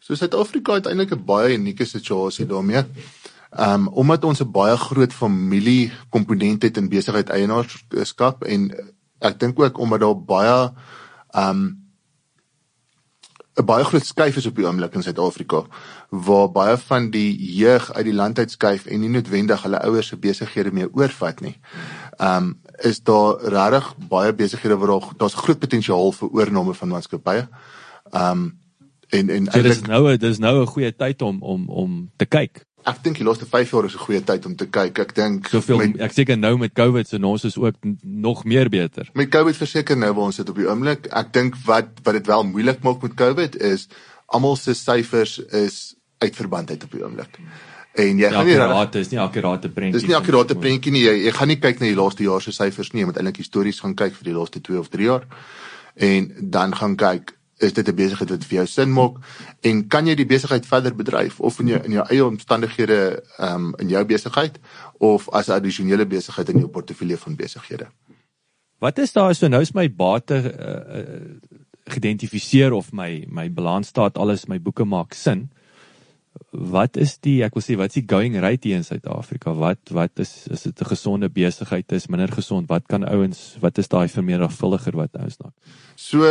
So 0.08 0.16
Suid-Afrika 0.16 0.72
het 0.78 0.86
eintlik 0.88 1.10
'n 1.12 1.24
baie 1.24 1.54
unieke 1.54 1.84
situasie 1.84 2.46
daarmee. 2.46 2.80
Ehm 3.50 3.72
um, 3.72 3.88
omdat 3.88 4.24
ons 4.24 4.40
'n 4.40 4.50
baie 4.50 4.76
groot 4.76 5.12
familie 5.12 5.92
komponent 6.08 6.62
het 6.62 6.76
in 6.76 6.88
besigheid 6.88 7.28
eienaarskap 7.28 8.44
en 8.44 8.72
ek 9.18 9.38
dink 9.40 9.60
ook 9.60 9.78
omdat 9.78 10.00
daar 10.00 10.16
baie 10.16 10.72
ehm 11.30 11.50
um, 11.50 11.88
'n 13.60 13.64
baie 13.64 13.84
groot 13.84 14.06
skuif 14.06 14.36
is 14.36 14.46
op 14.46 14.56
die 14.56 14.66
oomblik 14.66 14.94
in 14.94 15.02
Suid-Afrika 15.02 15.64
waar 16.08 16.50
baie 16.50 16.76
van 16.76 17.10
die 17.10 17.54
jeug 17.54 17.92
uit 17.92 18.04
die 18.04 18.14
land 18.14 18.38
uit 18.38 18.50
skuif 18.50 18.86
en 18.86 19.00
nie 19.00 19.08
noodwendig 19.08 19.62
hulle 19.62 19.80
ouers 19.80 20.06
se 20.06 20.16
besighede 20.16 20.72
meer 20.72 20.88
oorvat 20.92 21.40
nie. 21.40 21.60
ehm 22.16 22.36
um, 22.36 22.60
is 22.78 23.02
daar 23.02 23.40
regtig 23.42 23.94
baie 24.08 24.32
besighede 24.32 24.76
waar 24.76 24.88
daar 24.88 25.12
daar's 25.16 25.34
groot 25.34 25.58
potensiaal 25.58 26.12
vir 26.12 26.28
oorname 26.28 26.74
van 26.74 26.88
maatskappye. 26.88 27.48
Ehm 28.12 28.30
um, 28.30 28.67
en 29.10 29.30
en 29.30 29.50
so 29.52 29.62
dis 29.62 29.82
nou 29.86 30.16
dis 30.16 30.38
nou 30.38 30.62
'n 30.62 30.66
goeie 30.66 30.92
tyd 30.96 31.22
om 31.22 31.42
om 31.42 31.68
om 31.68 32.10
te 32.16 32.26
kyk. 32.26 32.64
Ek 32.88 33.02
dink 33.02 33.18
die 33.18 33.24
laaste 33.26 33.46
5 33.46 33.70
jaar 33.70 33.84
is 33.84 33.94
'n 33.94 33.98
goeie 33.98 34.24
tyd 34.24 34.46
om 34.46 34.56
te 34.56 34.66
kyk. 34.66 34.98
Ek 34.98 35.14
dink 35.14 35.48
soveel 35.48 35.76
met, 35.76 36.00
ek 36.00 36.12
seker 36.12 36.38
nou 36.38 36.56
met 36.58 36.72
COVID 36.72 37.08
se 37.08 37.18
ons 37.22 37.44
is 37.44 37.56
ook 37.56 37.74
nog 38.02 38.44
meer 38.44 38.68
beter. 38.68 39.08
Met 39.12 39.28
COVID 39.28 39.56
verseker 39.56 39.96
nou 39.96 40.12
waar 40.12 40.24
ons 40.24 40.34
sit 40.34 40.48
op 40.48 40.56
die 40.56 40.68
oomblik. 40.68 41.06
Ek 41.06 41.32
dink 41.32 41.56
wat 41.64 41.88
wat 42.02 42.14
dit 42.14 42.26
wel 42.26 42.44
moeilik 42.44 42.82
maak 42.82 43.02
met 43.02 43.14
COVID 43.14 43.56
is 43.56 43.88
almal 44.26 44.56
se 44.56 44.74
syfers 44.74 45.38
is 45.38 45.94
uit 46.18 46.36
verband 46.36 46.70
uit 46.70 46.84
op 46.84 46.90
die 46.90 47.04
oomblik. 47.04 47.38
En 47.98 48.18
jy 48.18 48.30
gaan 48.30 48.46
nie 48.46 48.58
raad 48.60 48.94
is 48.94 49.08
nie 49.10 49.20
akkurate 49.20 49.70
prentjie. 49.74 50.00
Dis 50.00 50.08
nie 50.08 50.16
akkurate 50.16 50.54
prentjie 50.54 50.92
nie. 50.92 51.02
Jy, 51.02 51.14
jy 51.24 51.32
gaan 51.34 51.48
nie 51.48 51.58
kyk 51.58 51.80
na 51.80 51.86
die 51.86 51.98
laaste 51.98 52.22
jaar 52.22 52.44
se 52.44 52.52
syfers 52.54 52.92
nie, 52.92 53.02
jy 53.02 53.06
moet 53.10 53.16
eintlik 53.16 53.40
histories 53.42 53.80
gaan 53.80 53.96
kyk 53.98 54.14
vir 54.14 54.30
die 54.30 54.36
laaste 54.36 54.60
2 54.60 54.78
of 54.78 54.88
3 54.92 55.08
jaar. 55.08 55.26
En 55.96 56.30
dan 56.54 56.76
gaan 56.78 56.94
kyk 56.96 57.34
is 57.58 57.72
dit 57.72 57.88
'n 57.88 57.94
besigheid 57.94 58.30
wat 58.30 58.44
vir 58.44 58.56
jou 58.56 58.66
sin 58.66 58.92
maak 58.92 59.16
en 59.60 59.88
kan 59.88 60.06
jy 60.06 60.14
die 60.14 60.26
besigheid 60.26 60.66
verder 60.66 60.94
bedryf 60.94 61.40
of 61.40 61.58
in 61.60 61.66
jou 61.66 61.80
in 61.84 61.92
jou 61.92 62.06
eie 62.08 62.24
omstandighede 62.24 63.22
um 63.38 63.74
in 63.78 63.88
jou 63.88 64.04
besigheid 64.04 64.58
of 64.98 65.28
as 65.32 65.48
'n 65.48 65.52
addisionele 65.52 66.06
besigheid 66.06 66.48
in 66.48 66.58
jou 66.58 66.68
portefeulje 66.68 67.16
van 67.16 67.36
besighede. 67.36 67.86
Wat 68.78 68.98
is 68.98 69.12
daar 69.12 69.34
so 69.34 69.48
nou 69.48 69.60
is 69.60 69.72
my 69.72 69.94
bate 69.94 70.34
uh, 70.34 70.98
uh, 70.98 71.36
geïdentifiseer 71.84 72.72
of 72.72 72.92
my 72.92 73.24
my 73.28 73.52
balansstaat 73.52 74.18
alles 74.18 74.46
my 74.46 74.60
boeke 74.60 74.84
maak 74.84 75.14
sin 75.14 75.50
wat 76.50 76.96
is 76.96 77.18
die 77.24 77.42
ek 77.44 77.54
wil 77.56 77.64
sê 77.64 77.76
wat 77.78 77.92
is 77.92 78.00
die 78.00 78.08
going 78.08 78.36
rate 78.40 78.68
hier 78.68 78.78
in 78.80 78.86
Suid-Afrika? 78.86 79.52
Wat 79.54 79.92
wat 79.94 80.18
is 80.22 80.46
is 80.50 80.62
dit 80.62 80.80
'n 80.80 80.90
gesonde 80.94 81.28
besigheid? 81.28 81.92
Is 81.92 82.08
minder 82.08 82.32
gesond? 82.32 82.68
Wat 82.68 82.86
kan 82.86 83.04
ouens 83.04 83.56
wat 83.60 83.78
is 83.78 83.88
daai 83.88 84.08
vermeerdervuldiger 84.08 84.96
wat 84.96 85.16
ouens 85.16 85.36
na? 85.38 85.52
So 85.94 86.24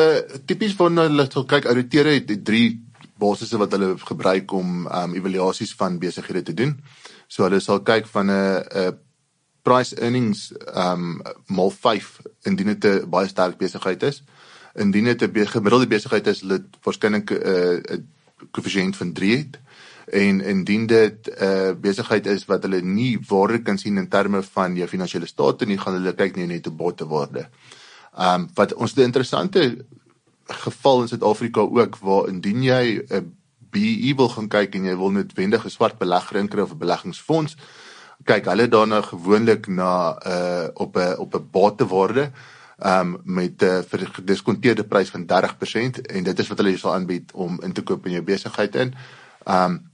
tipies 0.45 0.73
van 0.75 0.97
hulle 0.97 1.27
sal 1.31 1.45
kyk 1.45 1.65
ouditeure 1.65 2.09
het 2.09 2.45
drie 2.45 2.81
basisse 3.17 3.57
wat 3.57 3.71
hulle 3.71 3.97
gebruik 3.97 4.51
om 4.51 4.87
um 4.87 5.13
evaluasies 5.13 5.73
van 5.75 5.99
besighede 5.99 6.43
te 6.43 6.53
doen. 6.53 6.77
So 7.27 7.43
hulle 7.43 7.59
sal 7.59 7.79
kyk 7.79 8.07
van 8.07 8.29
'n 8.31 8.63
'n 8.73 8.97
price 9.63 9.95
earnings 10.01 10.53
um 10.73 11.21
mal 11.47 11.69
5 11.69 12.21
indien 12.43 12.67
dit 12.67 12.85
'n 12.85 13.09
baie 13.09 13.27
sterk 13.27 13.57
besigheid 13.57 14.03
is. 14.03 14.23
Indien 14.75 15.03
dit 15.03 15.21
'n 15.21 15.45
gemiddelde 15.45 15.87
besigheid 15.87 16.27
is, 16.27 16.41
hulle 16.41 16.65
waarskynlik 16.83 17.31
'n 17.31 17.81
'n 17.93 18.07
koëffisiënt 18.51 18.95
van 18.95 19.13
3 19.13 19.37
het 19.37 19.59
en 20.07 20.41
indien 20.41 20.85
dit 20.87 21.27
'n 21.27 21.43
uh, 21.43 21.71
besigheid 21.75 22.25
is 22.25 22.45
wat 22.45 22.63
hulle 22.63 22.81
nie 22.81 23.19
waarde 23.27 23.61
kan 23.61 23.77
sien 23.77 23.97
in 23.97 24.07
terme 24.07 24.43
van 24.43 24.75
jou 24.75 24.87
finansiële 24.87 25.25
staat 25.25 25.65
nie, 25.65 25.77
gaan 25.77 25.93
hulle 25.93 26.13
kyk 26.13 26.35
nie 26.35 26.47
net 26.47 26.67
op 26.67 26.77
botte 26.77 27.07
waarde. 27.07 27.49
Um 28.17 28.49
wat 28.53 28.73
ons 28.73 28.93
die 28.93 29.03
interessante 29.03 29.85
geval 30.47 31.01
in 31.01 31.07
Suid-Afrika 31.07 31.61
ook 31.61 31.97
waar 31.97 32.27
indien 32.27 32.63
jy 32.63 33.03
'n 33.09 33.35
BE 33.71 34.13
wil 34.15 34.29
gaan 34.29 34.47
kyk 34.47 34.75
en 34.75 34.85
jy 34.85 34.95
wil 34.97 35.11
noodwendig 35.11 35.65
'n 35.65 35.69
swart 35.69 35.97
belegger 35.97 36.37
inkry 36.37 36.61
of 36.61 36.71
'n 36.71 36.77
beleggingsfonds, 36.77 37.55
kyk 38.23 38.45
hulle 38.45 38.67
daarna 38.67 39.01
gewoonlik 39.01 39.67
na 39.67 40.15
'n 40.15 40.27
uh, 40.27 40.67
op 40.73 40.97
'n 40.97 41.17
op 41.17 41.35
'n 41.35 41.49
batewaarde 41.51 42.31
um 42.85 43.17
met 43.23 43.61
'n 43.61 43.65
uh, 43.65 44.07
gediskonteerde 44.13 44.83
prys 44.83 45.09
van 45.09 45.25
30% 45.25 46.01
en 46.01 46.23
dit 46.23 46.39
is 46.39 46.47
wat 46.47 46.57
hulle 46.57 46.77
sal 46.77 46.93
aanbied 46.93 47.31
om 47.31 47.61
in 47.61 47.73
te 47.73 47.83
koop 47.83 48.05
in 48.05 48.11
jou 48.11 48.23
besigheid 48.23 48.75
in. 48.75 48.93
Um 49.45 49.86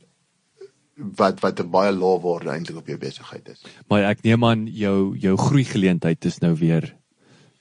wat 0.95 1.39
wat 1.39 1.59
'n 1.59 1.69
baie 1.69 1.91
lae 1.91 2.19
waarde 2.19 2.49
eintlik 2.49 2.77
op 2.77 2.87
jou 2.87 2.97
besigheid 2.97 3.47
is. 3.49 3.61
Maar 3.87 4.03
ek 4.03 4.21
neem 4.21 4.45
aan 4.45 4.67
jou 4.67 5.17
jou 5.17 5.37
groei 5.37 5.65
geleentheid 5.65 6.25
is 6.25 6.39
nou 6.39 6.55
weer 6.55 6.95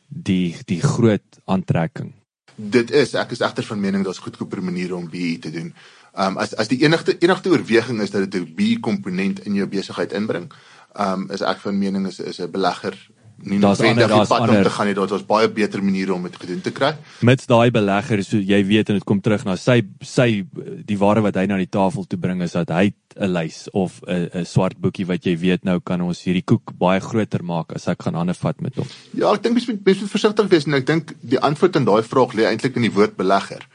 die 0.08 0.56
die 0.64 0.80
groot 0.80 1.40
aantrekking. 1.44 2.12
Dit 2.54 2.90
is 2.90 3.14
ek 3.14 3.30
is 3.30 3.40
egter 3.40 3.64
van 3.64 3.80
mening 3.80 4.04
daar's 4.04 4.18
goedkoper 4.18 4.62
maniere 4.62 4.96
om 4.96 5.08
BE 5.08 5.38
te 5.38 5.50
doen. 5.50 5.74
Um 6.14 6.36
as 6.36 6.54
as 6.54 6.68
die 6.68 6.82
enigste 6.84 7.16
enigste 7.18 7.50
oorweging 7.50 8.00
is 8.00 8.10
dat 8.10 8.30
dit 8.30 8.42
'n 8.42 8.54
BE 8.54 8.80
komponent 8.80 9.40
in 9.46 9.54
jou 9.54 9.66
besigheid 9.66 10.12
inbring, 10.12 10.52
um 11.00 11.30
is 11.30 11.40
ek 11.40 11.58
van 11.58 11.78
mening 11.78 12.06
is 12.06 12.20
is 12.20 12.40
'n 12.40 12.50
belegger 12.50 12.96
nie 13.42 13.58
noodwendig 13.58 14.10
die 14.10 14.26
pad 14.30 14.48
om 14.48 14.62
te 14.62 14.70
gaan 14.70 14.86
nie, 14.86 14.94
daar's 14.94 15.26
baie 15.26 15.48
beter 15.50 15.82
maniere 15.82 16.14
om 16.14 16.22
dit 16.22 16.36
gedoen 16.36 16.60
te 16.60 16.72
kry. 16.74 16.92
Met 17.26 17.44
daai 17.50 17.70
belegger, 17.74 18.22
so 18.24 18.38
jy 18.38 18.60
weet 18.68 18.92
en 18.92 18.98
dit 19.00 19.06
kom 19.08 19.20
terug 19.24 19.44
na 19.48 19.56
sy 19.56 19.80
sy 20.06 20.44
die 20.86 20.98
ware 20.98 21.22
wat 21.24 21.36
hy 21.38 21.46
na 21.46 21.56
die 21.60 21.70
tafel 21.70 22.04
toe 22.04 22.18
bring 22.18 22.42
is 22.42 22.52
dat 22.56 22.70
hy 22.70 22.92
'n 23.16 23.32
lys 23.32 23.68
of 23.72 24.00
'n 24.06 24.30
'n 24.40 24.44
swart 24.44 24.78
boekie 24.80 25.06
wat 25.06 25.24
jy 25.24 25.36
weet 25.36 25.64
nou 25.64 25.80
kan 25.80 26.00
ons 26.00 26.22
hierdie 26.24 26.44
koek 26.44 26.72
baie 26.78 27.00
groter 27.00 27.44
maak 27.44 27.72
as 27.74 27.88
ek 27.88 28.02
gaan 28.02 28.14
ander 28.14 28.34
vat 28.34 28.60
met 28.60 28.76
hom. 28.76 28.86
Ja, 29.12 29.32
ek 29.32 29.42
dink 29.42 29.54
mens 29.54 29.66
moet 29.66 29.84
mens 29.84 30.00
moet 30.00 30.10
versigtig 30.10 30.48
wees 30.48 30.66
en 30.66 30.74
ek 30.74 30.86
dink 30.86 31.14
die 31.20 31.38
antwoord 31.40 31.76
aan 31.76 31.84
daai 31.84 32.02
vraag 32.02 32.34
lê 32.34 32.44
eintlik 32.44 32.76
in 32.76 32.82
die 32.82 32.94
woord 32.94 33.16
belegger. 33.16 33.66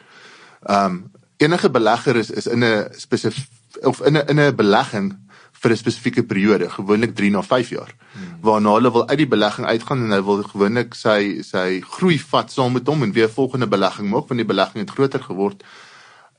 Um 0.70 1.12
enige 1.38 1.70
belegger 1.70 2.16
is 2.16 2.32
is 2.32 2.48
in 2.48 2.64
'n 2.64 2.90
spesifiek 2.92 3.48
of 3.84 4.02
in 4.02 4.18
'n 4.18 4.28
in 4.28 4.40
'n 4.40 4.56
belegging 4.56 5.16
vir 5.62 5.72
'n 5.72 5.78
spesifieke 5.78 6.24
periode, 6.24 6.70
gewoonlik 6.70 7.16
3 7.16 7.32
na 7.32 7.42
5 7.42 7.70
jaar. 7.70 7.92
Hmm. 8.14 8.38
Waarna 8.42 8.74
hulle 8.74 8.92
wil 8.92 9.08
uit 9.08 9.18
die 9.18 9.28
belegging 9.28 9.68
uitgaan 9.68 10.04
en 10.04 10.12
hy 10.12 10.22
wil 10.22 10.44
gewoonlik 10.44 10.94
sy 10.94 11.42
sy 11.42 11.82
groei 11.82 12.20
vat 12.20 12.52
saam 12.52 12.74
met 12.74 12.88
hom 12.88 13.04
en 13.04 13.12
weer 13.12 13.30
volgende 13.30 13.68
belegging 13.68 14.10
maak 14.10 14.28
want 14.28 14.40
die 14.40 14.54
belegging 14.54 14.86
het 14.86 14.96
groter 14.96 15.24
geword. 15.24 15.64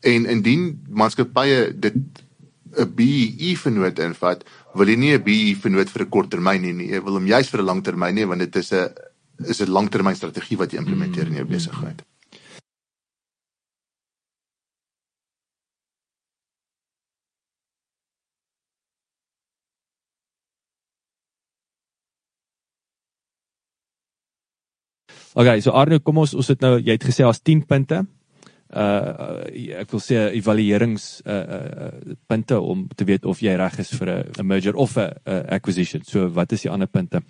En 0.07 0.27
indien 0.27 0.81
maatskappye 0.89 1.79
dit 1.79 1.95
'n 2.77 2.95
BE 2.95 3.57
vennoot 3.57 3.99
invat, 3.99 4.45
wil 4.75 4.89
jy 4.89 4.97
nie 4.97 5.13
'n 5.17 5.23
BE 5.23 5.57
vennoot 5.61 5.91
vir 5.91 6.03
'n 6.03 6.11
kort 6.11 6.31
termyn 6.31 6.63
hê 6.63 6.75
nie. 6.75 6.91
Jy 6.93 7.01
wil 7.03 7.15
hom 7.15 7.27
juis 7.27 7.49
vir 7.51 7.61
'n 7.61 7.67
lang 7.67 7.83
termyn 7.83 8.17
hê 8.17 8.27
want 8.27 8.41
dit 8.41 8.57
is 8.57 8.73
'n 8.73 8.89
is 9.47 9.61
'n 9.61 9.71
langtermyn 9.71 10.17
strategie 10.17 10.59
wat 10.59 10.73
jy 10.73 10.79
implementeer 10.79 11.27
in 11.27 11.35
jou 11.35 11.45
hmm. 11.45 11.53
besigheid. 11.53 12.03
Okay, 25.39 25.61
so 25.61 25.71
Arno, 25.71 26.01
kom 26.01 26.19
ons 26.19 26.35
ons 26.35 26.49
het 26.49 26.61
nou 26.61 26.81
jy 26.81 26.97
het 26.97 27.05
gesê 27.05 27.23
as 27.23 27.39
10 27.41 27.67
punte. 27.67 28.07
Uh 28.69 29.49
ek 29.81 29.95
wil 29.95 30.01
sê 30.05 30.17
evaluerings 30.37 31.23
uh, 31.25 31.33
uh 31.33 32.17
punte 32.29 32.59
om 32.61 32.85
te 32.93 33.05
weet 33.09 33.25
of 33.25 33.41
jy 33.41 33.55
reg 33.57 33.79
is 33.81 33.89
vir 33.97 34.09
'n 34.37 34.47
merger 34.47 34.77
of 34.77 34.97
'n 34.99 35.15
acquisition. 35.49 36.03
So 36.05 36.29
wat 36.29 36.53
is 36.53 36.63
die 36.63 36.71
ander 36.71 36.87
punte? 36.87 37.23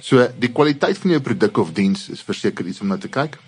So 0.00 0.26
die 0.38 0.52
kwaliteit 0.52 0.98
van 0.98 1.10
jou 1.10 1.20
produk 1.20 1.58
of 1.58 1.72
diens 1.72 2.08
is 2.08 2.22
verseker 2.22 2.66
iets 2.66 2.80
om 2.80 2.88
na 2.88 2.96
te 2.96 3.08
kyk. 3.08 3.38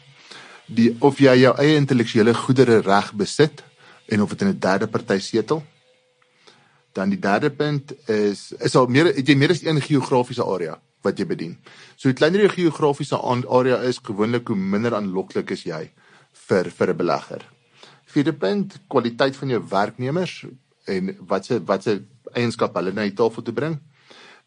Die 0.67 0.97
of 1.01 1.19
jy 1.19 1.35
jou 1.41 1.55
eie 1.57 1.77
intellektuele 1.77 2.35
goedere 2.35 2.81
reg 2.81 3.13
besit 3.13 3.65
en 4.09 4.23
of 4.23 4.31
dit 4.31 4.43
in 4.43 4.49
'n 4.49 4.59
derde 4.59 4.87
party 4.87 5.19
setel. 5.19 5.63
Dan 6.93 7.09
die 7.09 7.21
derde 7.21 7.51
punt 7.51 7.93
is 8.09 8.53
is 8.61 8.77
al 8.77 8.87
meer 8.87 9.15
het 9.17 9.29
jy 9.29 9.35
meer 9.35 9.51
as 9.51 9.63
een 9.63 9.81
geografiese 9.81 10.45
area 10.45 10.79
wat 11.03 11.19
jy 11.19 11.27
bedien. 11.27 11.57
So 11.97 12.09
hoe 12.09 12.17
kleiner 12.17 12.41
jou 12.41 12.51
geografiese 12.51 13.17
area 13.49 13.77
is, 13.77 13.99
gewoonlik 14.03 14.49
hoe 14.49 14.57
minder 14.57 14.95
aanloklik 14.95 15.51
is 15.51 15.63
jy 15.63 15.91
vir 16.47 16.71
vir 16.71 16.91
'n 16.91 16.97
belegger. 16.97 17.43
Vierde 18.07 18.33
punt, 18.33 18.79
kwaliteit 18.89 19.37
van 19.37 19.49
jou 19.49 19.63
werknemers 19.69 20.45
en 20.87 21.17
wat 21.21 21.45
se 21.45 21.65
wat 21.65 21.83
se 21.83 22.03
eienskap 22.33 22.75
hulle 22.75 22.93
na 22.93 23.03
die 23.03 23.15
tafel 23.15 23.43
toe 23.43 23.55
bring. 23.55 23.79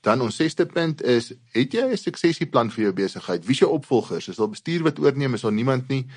Dan 0.01 0.21
ons 0.21 0.35
sesde 0.35 0.65
punt 0.65 1.01
is, 1.01 1.33
het 1.53 1.73
jy 1.73 1.91
'n 1.91 1.97
suksesieplan 1.97 2.71
vir 2.71 2.83
jou 2.83 2.93
besigheid? 2.93 3.45
Wie 3.45 3.53
is 3.53 3.59
jou 3.59 3.71
opvolgers? 3.71 4.27
Is 4.27 4.37
daar 4.37 4.49
bestuur 4.49 4.83
wat 4.83 4.99
oorneem? 4.99 5.33
Is 5.33 5.41
daar 5.41 5.51
niemand 5.51 5.87
nie? 5.87 6.07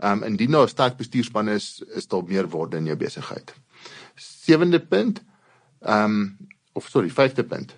Ehm 0.00 0.22
um, 0.22 0.22
indien 0.22 0.50
daar 0.50 0.64
'n 0.64 0.68
sterk 0.68 0.96
bestuurspan 0.96 1.48
is, 1.48 1.82
is 1.94 2.06
daar 2.06 2.24
meer 2.24 2.48
waarde 2.48 2.76
in 2.76 2.84
jou 2.84 2.96
besigheid. 2.96 3.54
Sewende 4.14 4.80
punt, 4.80 5.22
ehm 5.80 6.04
um, 6.04 6.36
of 6.72 6.88
sorry, 6.88 7.10
vyfde 7.10 7.44
punt 7.44 7.74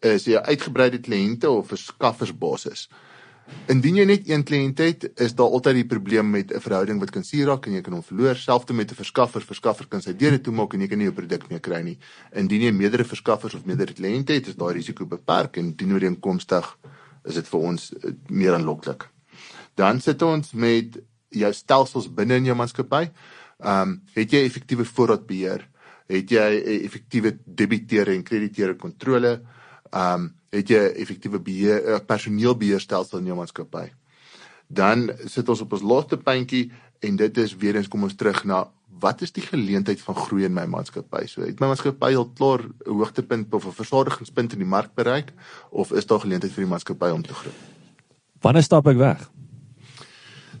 is 0.00 0.24
jy 0.24 0.40
uitgebreide 0.40 0.98
kliënte 0.98 1.50
of 1.50 1.68
verskaffersbasis. 1.68 2.88
Indien 3.70 4.00
jy 4.00 4.04
net 4.04 4.28
een 4.28 4.42
kliënt 4.42 4.80
het, 4.82 5.04
is 5.22 5.34
daar 5.38 5.52
altyd 5.54 5.76
die 5.80 5.86
probleem 5.86 6.30
met 6.30 6.50
'n 6.52 6.60
verhouding 6.60 6.98
wat 6.98 7.10
kan 7.10 7.24
suur 7.24 7.46
raak 7.46 7.66
en 7.66 7.72
jy 7.72 7.82
kan 7.82 7.92
hom 7.92 8.02
verloor, 8.02 8.36
selfs 8.36 8.72
met 8.72 8.90
'n 8.90 8.94
verskaffer, 8.94 9.40
verskaffer 9.40 9.86
kan 9.86 10.02
sy 10.02 10.12
deure 10.12 10.40
toemaak 10.40 10.74
en 10.74 10.80
jy 10.80 10.88
kan 10.88 10.98
nie 10.98 11.06
jou 11.06 11.14
produk 11.14 11.50
meer 11.50 11.60
kry 11.60 11.82
nie. 11.82 11.98
Indien 12.32 12.62
jy 12.62 12.72
meerdere 12.72 13.04
verskaffers 13.04 13.54
of 13.54 13.64
meerdere 13.64 13.92
kliënte 13.92 14.32
het, 14.32 14.48
is 14.48 14.56
daai 14.56 14.74
risiko 14.74 15.06
beperk 15.06 15.56
en 15.56 15.76
dienooreenkomstig 15.76 16.76
is 17.24 17.34
dit 17.34 17.48
vir 17.48 17.60
ons 17.60 17.92
eh, 17.92 18.10
meer 18.28 18.54
aanloklik. 18.54 19.08
Dan 19.76 20.00
sit 20.00 20.22
ons 20.22 20.52
met 20.52 20.98
jou 21.28 21.52
stelsels 21.52 22.08
binne 22.08 22.34
in 22.34 22.44
jou 22.44 22.56
maatskappy. 22.56 23.10
Ehm, 23.60 23.88
um, 23.88 24.00
het 24.14 24.30
jy 24.32 24.44
effektiewe 24.44 24.84
voorraadbeheer? 24.84 25.68
Het 26.08 26.30
jy 26.30 26.48
effektiewe 26.84 27.38
debiteure 27.44 28.14
en 28.14 28.22
krediteure 28.22 28.74
kontrole? 28.74 29.40
Um, 29.94 30.30
het 30.50 30.70
jy 30.70 30.82
effektiewe 31.02 31.40
beheer 31.42 31.84
uh, 31.84 31.98
personeelbeheerstelsel 32.06 33.18
in 33.18 33.30
jou 33.30 33.38
maatskappy. 33.38 33.86
Dan 34.68 35.10
sit 35.26 35.48
ons 35.48 35.62
op 35.64 35.72
ons 35.72 35.82
laaste 35.82 36.18
puntjie 36.18 36.70
en 37.00 37.16
dit 37.16 37.40
is 37.42 37.56
weer 37.56 37.76
eens 37.76 37.88
kom 37.88 38.06
ons 38.06 38.14
terug 38.14 38.44
na 38.44 38.68
wat 39.00 39.22
is 39.24 39.32
die 39.32 39.44
geleentheid 39.44 40.00
van 40.04 40.16
groei 40.18 40.44
in 40.44 40.54
my 40.54 40.66
maatskappy? 40.68 41.24
So 41.30 41.42
het 41.46 41.60
my 41.62 41.70
maatskappy 41.70 42.12
al 42.14 42.28
klaar 42.36 42.62
'n 42.66 42.98
hoogtepunt 42.98 43.54
of 43.54 43.66
'n 43.66 43.72
versorgingspunt 43.72 44.52
in 44.52 44.58
die 44.58 44.68
mark 44.68 44.94
bereik 44.94 45.32
of 45.70 45.92
is 45.92 46.06
daar 46.06 46.20
geleentheid 46.20 46.52
vir 46.52 46.64
die 46.64 46.70
maatskappy 46.70 47.10
om 47.10 47.22
te 47.22 47.34
groei? 47.34 47.54
Wanneer 48.40 48.62
stap 48.62 48.86
ek 48.86 48.96
weg? 48.96 49.30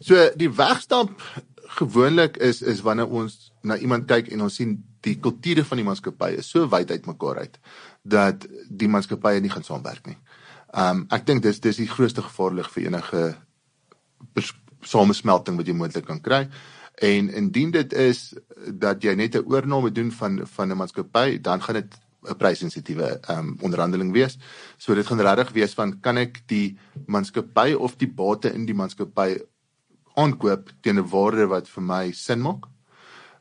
So 0.00 0.30
die 0.36 0.50
wegstap 0.50 1.10
gewoonlik 1.78 2.36
is 2.36 2.62
is 2.62 2.80
wanneer 2.80 3.08
ons 3.08 3.52
na 3.62 3.76
iemand 3.76 4.06
kyk 4.06 4.28
en 4.28 4.42
ons 4.42 4.54
sien 4.54 4.89
die 5.06 5.16
kulture 5.20 5.64
van 5.64 5.80
die 5.80 5.84
maatskappy 5.84 6.34
is 6.38 6.50
so 6.50 6.68
wyd 6.70 6.90
uitmekaar 6.90 7.38
uit 7.44 7.58
dat 8.02 8.46
die 8.68 8.88
maatskappye 8.88 9.40
nie 9.40 9.52
gaan 9.52 9.66
saamwerk 9.66 10.06
nie. 10.06 10.18
Um 10.76 11.06
ek 11.10 11.26
dink 11.26 11.42
dis 11.42 11.60
dis 11.60 11.80
die 11.80 11.88
grootste 11.90 12.22
gevaar 12.22 12.54
lig 12.54 12.68
vir 12.74 12.86
enige 12.88 13.22
samesmelting 14.86 15.58
wat 15.58 15.66
jy 15.68 15.74
moontlik 15.76 16.06
kan 16.08 16.20
kry. 16.20 16.46
En 17.00 17.30
indien 17.32 17.72
dit 17.72 17.92
is 17.92 18.34
dat 18.80 19.02
jy 19.02 19.14
net 19.14 19.36
'n 19.36 19.46
oorname 19.48 19.90
doen 19.90 20.12
van 20.12 20.46
van 20.46 20.70
'n 20.70 20.76
maatskappy, 20.76 21.40
dan 21.40 21.62
gaan 21.62 21.74
dit 21.74 21.98
'n 22.28 22.36
prysensitiewe 22.36 23.20
um 23.28 23.56
onderhandeling 23.60 24.12
wees. 24.12 24.38
So 24.78 24.94
dit 24.94 25.06
gaan 25.06 25.20
regtig 25.20 25.52
wees 25.52 25.74
van 25.74 26.00
kan 26.00 26.16
ek 26.16 26.42
die 26.46 26.78
maatskappy 27.06 27.74
of 27.74 27.96
die 27.96 28.08
bate 28.08 28.52
in 28.52 28.66
die 28.66 28.74
maatskappy 28.74 29.40
aankoop 30.14 30.72
teen 30.80 30.98
'n 30.98 31.08
waarde 31.08 31.46
wat 31.46 31.68
vir 31.68 31.82
my 31.82 32.12
sin 32.12 32.40
maak? 32.40 32.66